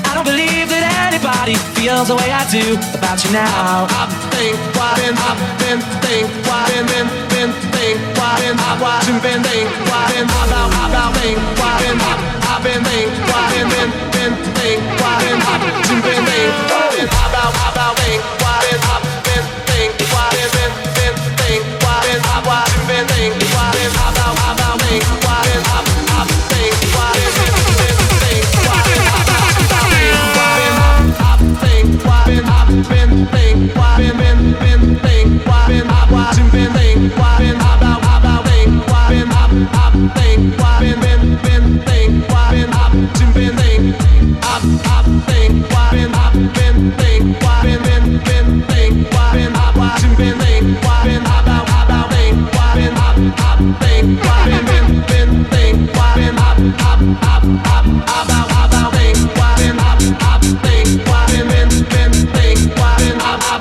I 0.07 0.15
don't 0.15 0.25
believe 0.25 0.69
that 0.71 0.85
anybody 1.11 1.55
feels 1.75 2.09
the 2.09 2.17
way 2.17 2.31
I 2.31 2.47
do 2.51 2.79
about 2.95 3.19
you 3.25 3.31
now. 3.33 3.87
I, 3.91 4.07
I 4.07 4.31
think 4.31 4.57
why 4.75 4.95
been 4.99 5.15
I 5.15 5.31
been 5.63 5.81
thinking, 6.03 6.31
I've 6.47 6.71
been 6.71 6.87
been 6.87 7.09
been 7.31 7.51
think 7.75 7.99
why 8.19 8.39
been 8.43 8.59
I 8.59 8.79
why 8.79 9.03
been 9.07 9.19
been 9.23 9.43
think 9.43 9.71
why 9.91 10.03
been 10.11 10.27
about 10.27 10.71
about 10.71 11.15
think 11.19 11.39
why 11.59 11.79
been 11.83 11.99
I 11.99 12.15
I 12.47 12.55
been 12.63 12.83
think 12.87 13.11
why 13.31 13.43
been 13.55 13.69
been 13.71 13.91
been 14.15 14.35
think 14.55 14.79
why 15.03 15.15
been 15.23 15.39
I 15.39 15.55
been 15.87 16.03
been 16.03 16.23
think 16.27 16.51
why 16.71 16.85
been 16.95 17.07
been, 17.07 17.39
about 17.71 17.95
think 18.03 18.23
why 18.43 18.57
been 18.67 18.83
I 18.83 18.97
been 19.27 19.45
think 19.67 19.91
why 20.11 20.27
been 20.35 20.51
been 20.55 20.73
been 20.99 21.15
think 21.39 21.63
why 21.83 21.97
been 22.07 22.23
I 22.23 22.39
why 22.47 22.63
been 22.67 22.87
been 22.91 23.07
think 23.15 23.33
why 23.55 23.67
been 23.79 23.95
about 23.95 24.35
about 24.35 24.60
my 24.71 24.77
way. 24.87 25.01
What 25.27 25.47
is 25.47 25.90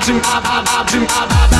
Abzim, 0.00 0.16
Abzim, 0.16 0.64
Abzim, 0.80 1.02
Abzim, 1.02 1.06
Abzim, 1.06 1.59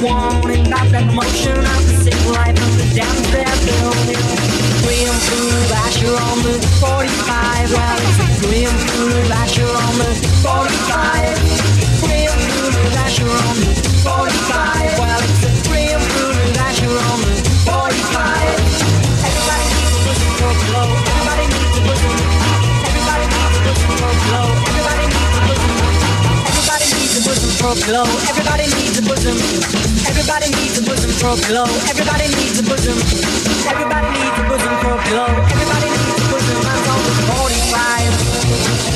About 0.00 0.64
that 0.64 0.88
promotion 0.88 1.52
of 1.60 1.80
the 1.84 1.96
sick 2.00 2.16
life 2.32 2.56
of 2.56 2.72
the 2.80 2.88
downstairs 2.96 3.60
building. 3.68 4.24
Graham 4.80 5.12
through 5.28 5.76
Asher 5.76 6.16
on 6.16 6.40
the 6.40 6.56
45. 6.80 7.68
Well, 7.68 8.00
Graham 8.40 8.72
through 8.96 9.28
Asher 9.28 9.68
on 9.68 9.94
the 10.00 10.08
45. 10.40 12.00
Graham 12.00 12.32
through 12.32 12.96
Asher 12.96 13.28
on 13.28 13.56
the 13.60 13.68
45. 14.00 15.04
Well, 15.04 15.20
it's 15.20 15.68
through 15.68 16.48
Asher 16.64 16.96
on 16.96 17.18
the 17.20 17.36
45. 17.68 18.00
Everybody 19.20 19.68
needs 19.68 19.92
a 19.92 20.00
bosom 20.00 20.32
for 20.40 20.52
glow. 20.64 20.88
Everybody 20.96 21.44
needs 21.44 21.76
a 21.76 21.82
bosom. 21.84 22.16
Everybody 22.88 23.26
needs 23.28 23.52
a 23.52 23.60
bosom 23.68 23.92
glow. 24.00 24.48
Everybody 24.64 25.04
needs 25.12 25.36
a 25.36 25.42
bosom. 25.44 25.76
Everybody 26.48 26.88
needs 26.88 27.14
a 27.16 27.22
bosom 27.28 27.52
for 27.60 27.74
glow. 27.84 28.08
Everybody 28.32 28.64
needs 28.80 28.89
bosom. 29.10 29.36
Everybody 30.06 30.54
needs 30.54 30.78
a 30.78 30.82
bosom 30.82 31.10
for 31.18 31.34
glow. 31.48 31.66
Everybody 31.90 32.28
needs 32.38 32.60
a 32.60 32.62
bosom. 32.62 32.94
Everybody 33.66 34.08
needs 34.14 34.38
a 34.38 34.44
bosom 34.46 34.74
for 34.82 34.96
glow. 35.10 35.30
Everybody 35.50 35.88
needs 35.90 36.22
a 36.22 36.30
bosom. 36.30 36.58
I'm 36.62 36.86
on 36.94 37.10
45. 37.50 38.89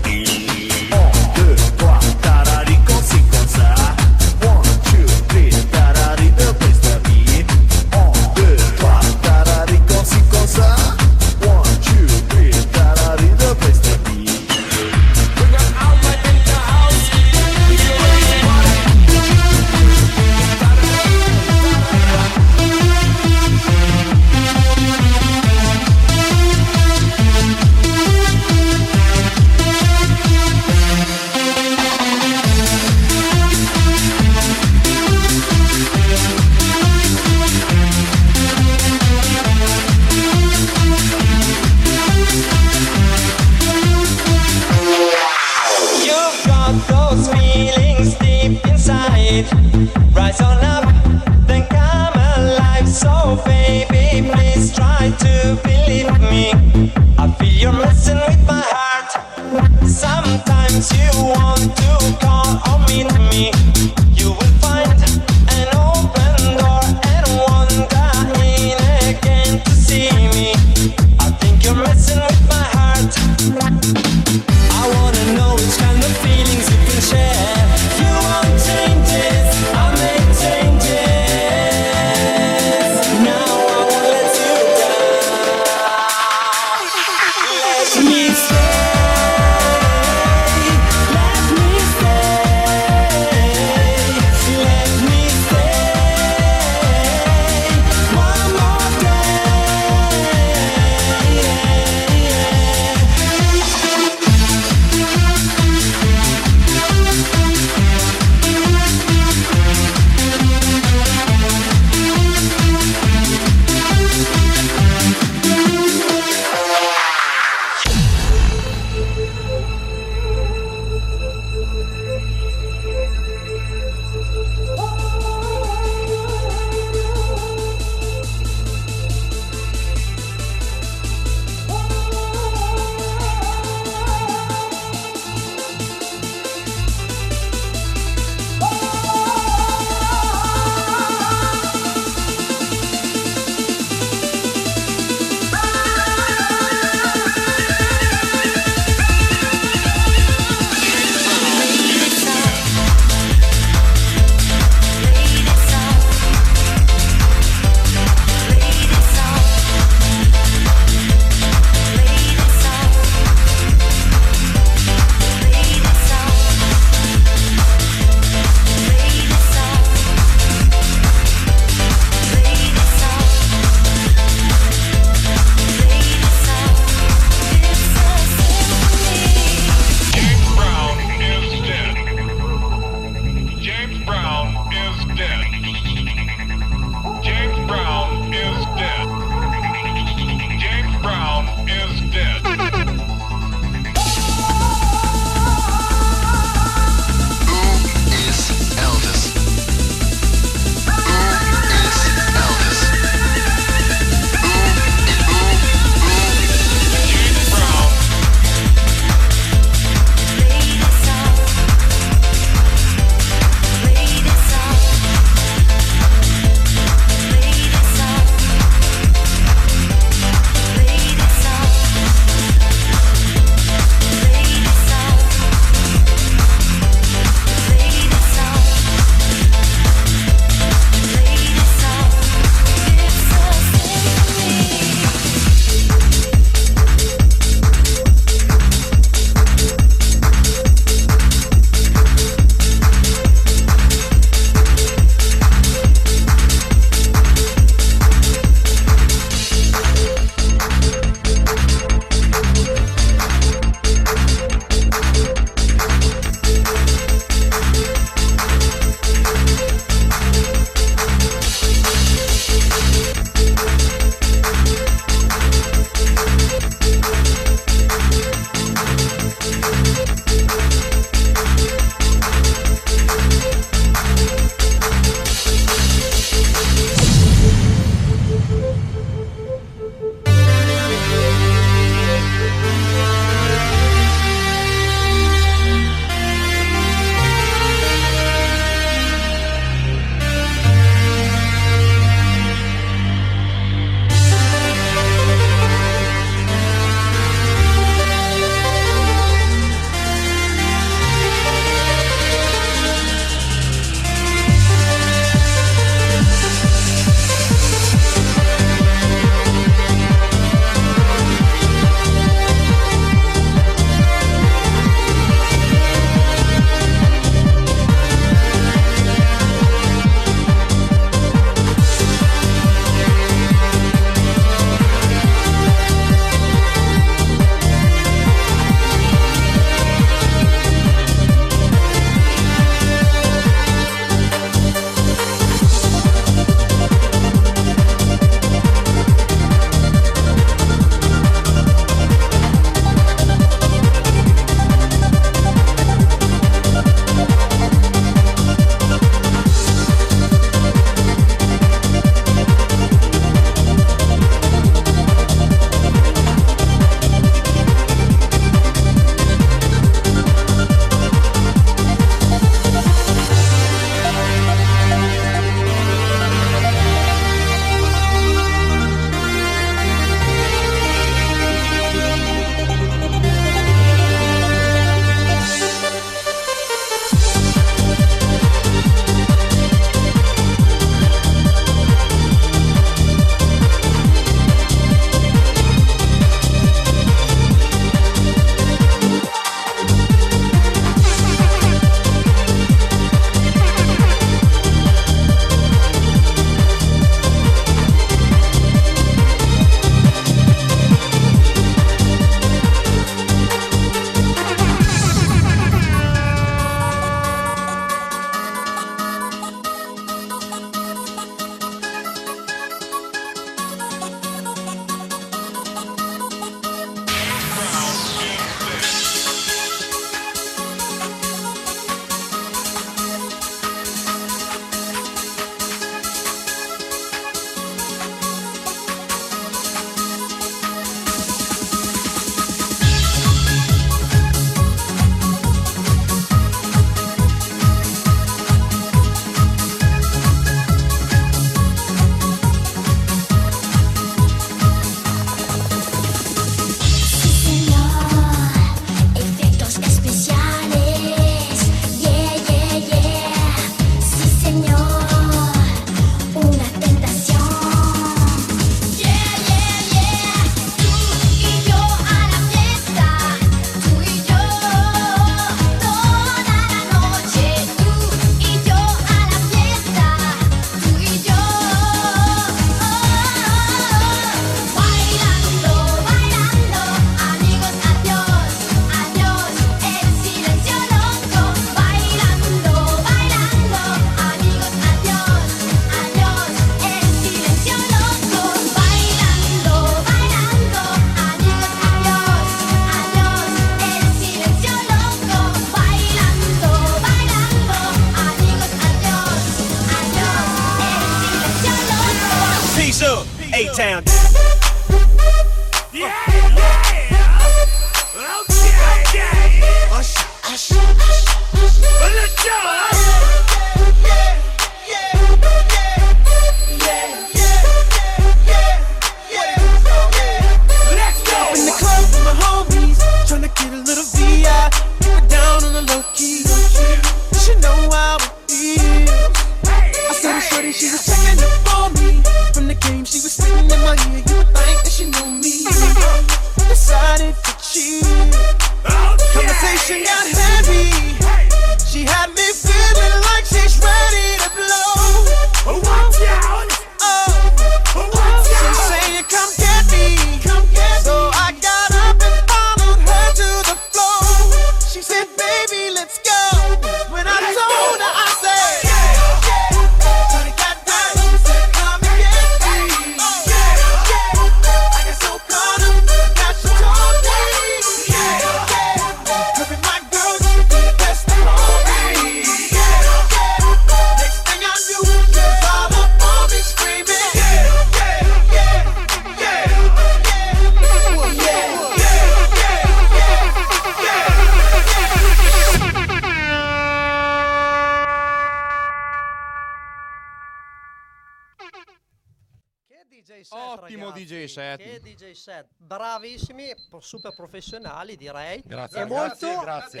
Set, 595.40 595.66
bravissimi, 595.76 596.72
super 597.00 597.34
professionali 597.34 598.16
direi. 598.16 598.62
Grazie, 598.64 599.02
È 599.02 599.06
grazie, 599.06 599.46
molto, 599.48 599.60
grazie. 599.62 600.00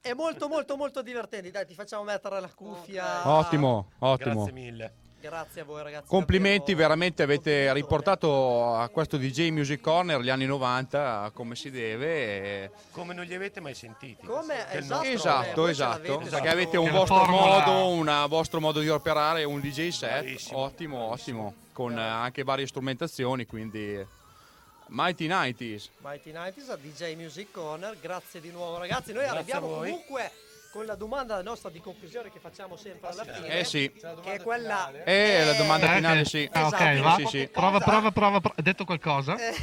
È, 0.00 0.08
è 0.08 0.12
molto 0.14 0.48
molto 0.48 0.76
molto 0.76 1.02
divertenti. 1.02 1.50
Dai, 1.50 1.66
ti 1.66 1.74
facciamo 1.74 2.04
mettere 2.04 2.40
la 2.40 2.50
cuffia. 2.54 3.28
Ottimo, 3.28 3.90
ottimo. 3.98 4.34
Grazie 4.34 4.52
mille. 4.52 4.92
Grazie 5.20 5.60
a 5.60 5.64
voi 5.64 5.82
ragazzi. 5.82 6.06
Complimenti, 6.08 6.72
veramente 6.72 7.22
avete 7.22 7.70
riportato 7.74 8.74
a 8.74 8.88
questo 8.88 9.18
DJ 9.18 9.50
Music 9.50 9.78
Corner 9.82 10.18
gli 10.22 10.30
anni 10.30 10.46
90 10.46 11.30
come 11.34 11.54
si 11.56 11.70
deve. 11.70 12.06
e- 12.62 12.70
Come 12.92 13.12
non 13.12 13.26
li 13.26 13.34
avete 13.34 13.60
mai 13.60 13.74
sentiti. 13.74 14.24
Come 14.24 14.54
esatto, 14.72 15.02
Esatto, 15.04 15.66
esatto, 15.68 16.18
perché 16.20 16.48
avete 16.48 16.78
un 16.78 16.90
vostro 16.90 17.26
modo, 17.26 17.88
un 17.88 18.24
vostro 18.28 18.60
modo 18.60 18.80
di 18.80 18.88
operare, 18.88 19.44
un 19.44 19.60
DJ 19.60 19.88
set, 19.90 20.22
Bravissimo, 20.22 20.58
ottimo, 20.58 21.06
bravissimo. 21.08 21.46
ottimo, 21.48 21.62
con 21.74 21.98
eh, 21.98 22.02
anche 22.02 22.42
varie 22.42 22.66
strumentazioni, 22.66 23.44
quindi 23.44 24.02
Mighty 24.92 25.28
90s. 25.28 25.88
Mighty 26.02 26.32
90s 26.32 26.70
a 26.70 26.76
DJ 26.76 27.14
Music 27.14 27.52
Corner. 27.52 27.96
Grazie 28.00 28.40
di 28.40 28.50
nuovo 28.50 28.78
ragazzi. 28.78 29.12
Noi 29.12 29.22
Grazie 29.22 29.38
arriviamo 29.38 29.68
comunque 29.68 30.32
con 30.72 30.84
la 30.84 30.94
domanda 30.96 31.40
nostra 31.42 31.68
di 31.70 31.80
conclusione 31.80 32.30
che 32.32 32.40
facciamo 32.40 32.76
sempre 32.76 33.08
alla 33.10 33.24
fine. 33.24 33.58
Eh 33.60 33.64
sì. 33.64 33.92
Che 33.92 34.32
è 34.32 34.42
quella... 34.42 34.90
Eh, 35.04 35.44
la 35.44 35.52
domanda 35.54 35.92
Eh, 35.92 35.94
finale 35.94 36.24
sì. 36.24 36.48
Ah, 36.52 36.66
ok, 36.66 36.72
Esatto. 36.80 37.02
va. 37.02 37.14
Sì, 37.16 37.24
sì. 37.26 37.48
Prova, 37.48 37.78
prova, 37.78 38.10
prova, 38.10 38.40
prova. 38.40 38.54
Hai 38.56 38.62
detto 38.64 38.84
qualcosa? 38.84 39.36
Eh, 39.36 39.54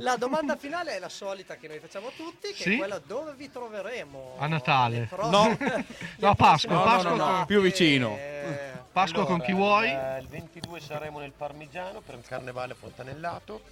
la 0.00 0.16
domanda 0.16 0.56
finale 0.56 0.96
è 0.96 0.98
la 0.98 1.08
solita 1.08 1.56
che 1.56 1.66
noi 1.68 1.78
facciamo 1.78 2.10
tutti, 2.14 2.48
che 2.52 2.62
Sì? 2.62 2.74
è 2.74 2.76
quella 2.76 2.98
dove 2.98 3.32
vi 3.34 3.50
troveremo 3.50 4.36
A 4.38 4.46
Natale. 4.46 4.98
le 5.00 5.06
pro- 5.06 5.30
No. 5.30 5.56
No, 6.18 6.34
Pasqua, 6.34 6.74
No, 6.74 6.82
Pasqua, 6.82 7.10
no, 7.10 7.16
no, 7.16 7.24
con- 7.36 7.46
più 7.46 7.60
vicino. 7.62 8.14
Eh, 8.18 8.72
Pasqua 8.92 9.24
con 9.24 9.40
chi 9.40 9.50
Allora, 9.52 9.64
vuoi. 9.64 9.88
eh, 9.90 10.20
Il 10.20 10.28
22 10.28 10.80
saremo 10.80 11.18
nel 11.18 11.32
Parmigiano 11.32 12.00
per 12.02 12.14
il 12.14 12.24
Carnevale 12.26 12.74
Fontanellato 12.74 13.62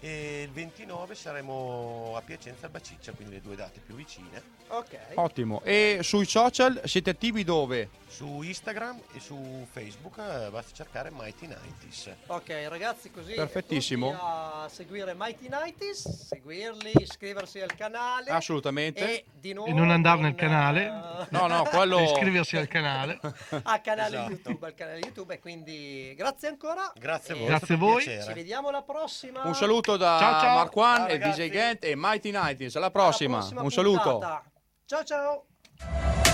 e 0.00 0.42
il 0.42 0.50
29 0.50 1.14
saremo 1.14 2.14
a 2.16 2.22
Piacenza 2.22 2.66
al 2.66 2.72
Baciccia, 2.72 3.12
quindi 3.12 3.34
le 3.34 3.40
due 3.40 3.56
date 3.56 3.80
più 3.84 3.94
vicine. 3.94 4.42
ok. 4.68 4.98
Ottimo. 5.14 5.60
E 5.62 5.98
sui 6.02 6.26
social 6.26 6.80
siete 6.84 7.10
attivi 7.10 7.44
dove? 7.44 7.88
Su 8.08 8.40
Instagram 8.42 8.98
e 9.12 9.20
su 9.20 9.66
Facebook 9.70 10.16
eh, 10.18 10.48
basta 10.50 10.72
cercare 10.74 11.10
Mighty 11.10 11.46
90s. 11.48 12.12
Ok 12.26 12.48
ragazzi 12.68 13.10
così 13.10 13.34
Perfettissimo. 13.34 14.10
tutti 14.10 14.22
a 14.22 14.68
seguire 14.70 15.14
Mighty 15.16 15.48
90s, 15.48 16.08
seguirli, 16.26 16.92
iscriversi 17.00 17.60
al 17.60 17.74
canale 17.74 18.30
Assolutamente. 18.30 19.04
e 19.04 19.24
di 19.38 19.52
nuovo 19.52 19.68
E 19.70 19.74
non 19.74 19.90
andare 19.90 20.20
nel 20.20 20.30
con, 20.34 20.40
canale. 20.40 20.84
eh, 20.86 21.26
No, 21.30 21.46
no, 21.46 21.64
quello... 21.64 22.00
Iscriversi 22.00 22.56
al 22.56 22.68
canale. 22.68 23.18
a 23.62 23.80
canale 23.80 24.16
Esatto. 24.16 24.30
YouTube, 24.30 24.66
al 24.66 24.74
canale 24.74 24.98
YouTube 25.00 25.34
e 25.34 25.38
quindi 25.40 26.14
grazie 26.16 26.48
ancora. 26.48 26.92
Grazie 26.98 27.34
a 27.34 27.36
voi. 27.36 27.46
Grazie 27.46 27.74
a 27.74 27.78
voi. 27.78 28.02
Ci 28.02 28.32
vediamo 28.32 28.68
alla 28.68 28.82
prossima. 28.82 29.42
Un 29.44 29.54
saluto 29.54 29.85
da 29.96 30.16
Ciao, 30.18 30.40
ciao. 30.40 30.54
Mark 30.56 30.76
One 30.76 30.96
Ciao, 30.96 31.08
e. 31.08 31.18
DJ 31.18 31.50
Gent 31.50 31.84
e 31.84 31.92
Mighty 31.94 32.32
90s. 32.32 32.76
Alla 32.76 32.86
Alla 32.86 32.90
prossima. 32.90 33.36
prossima 33.38 33.62
Un 33.62 33.70
saluto. 33.70 34.10
puntata. 34.10 34.42
Ciao 34.86 35.04
ciao. 35.04 36.25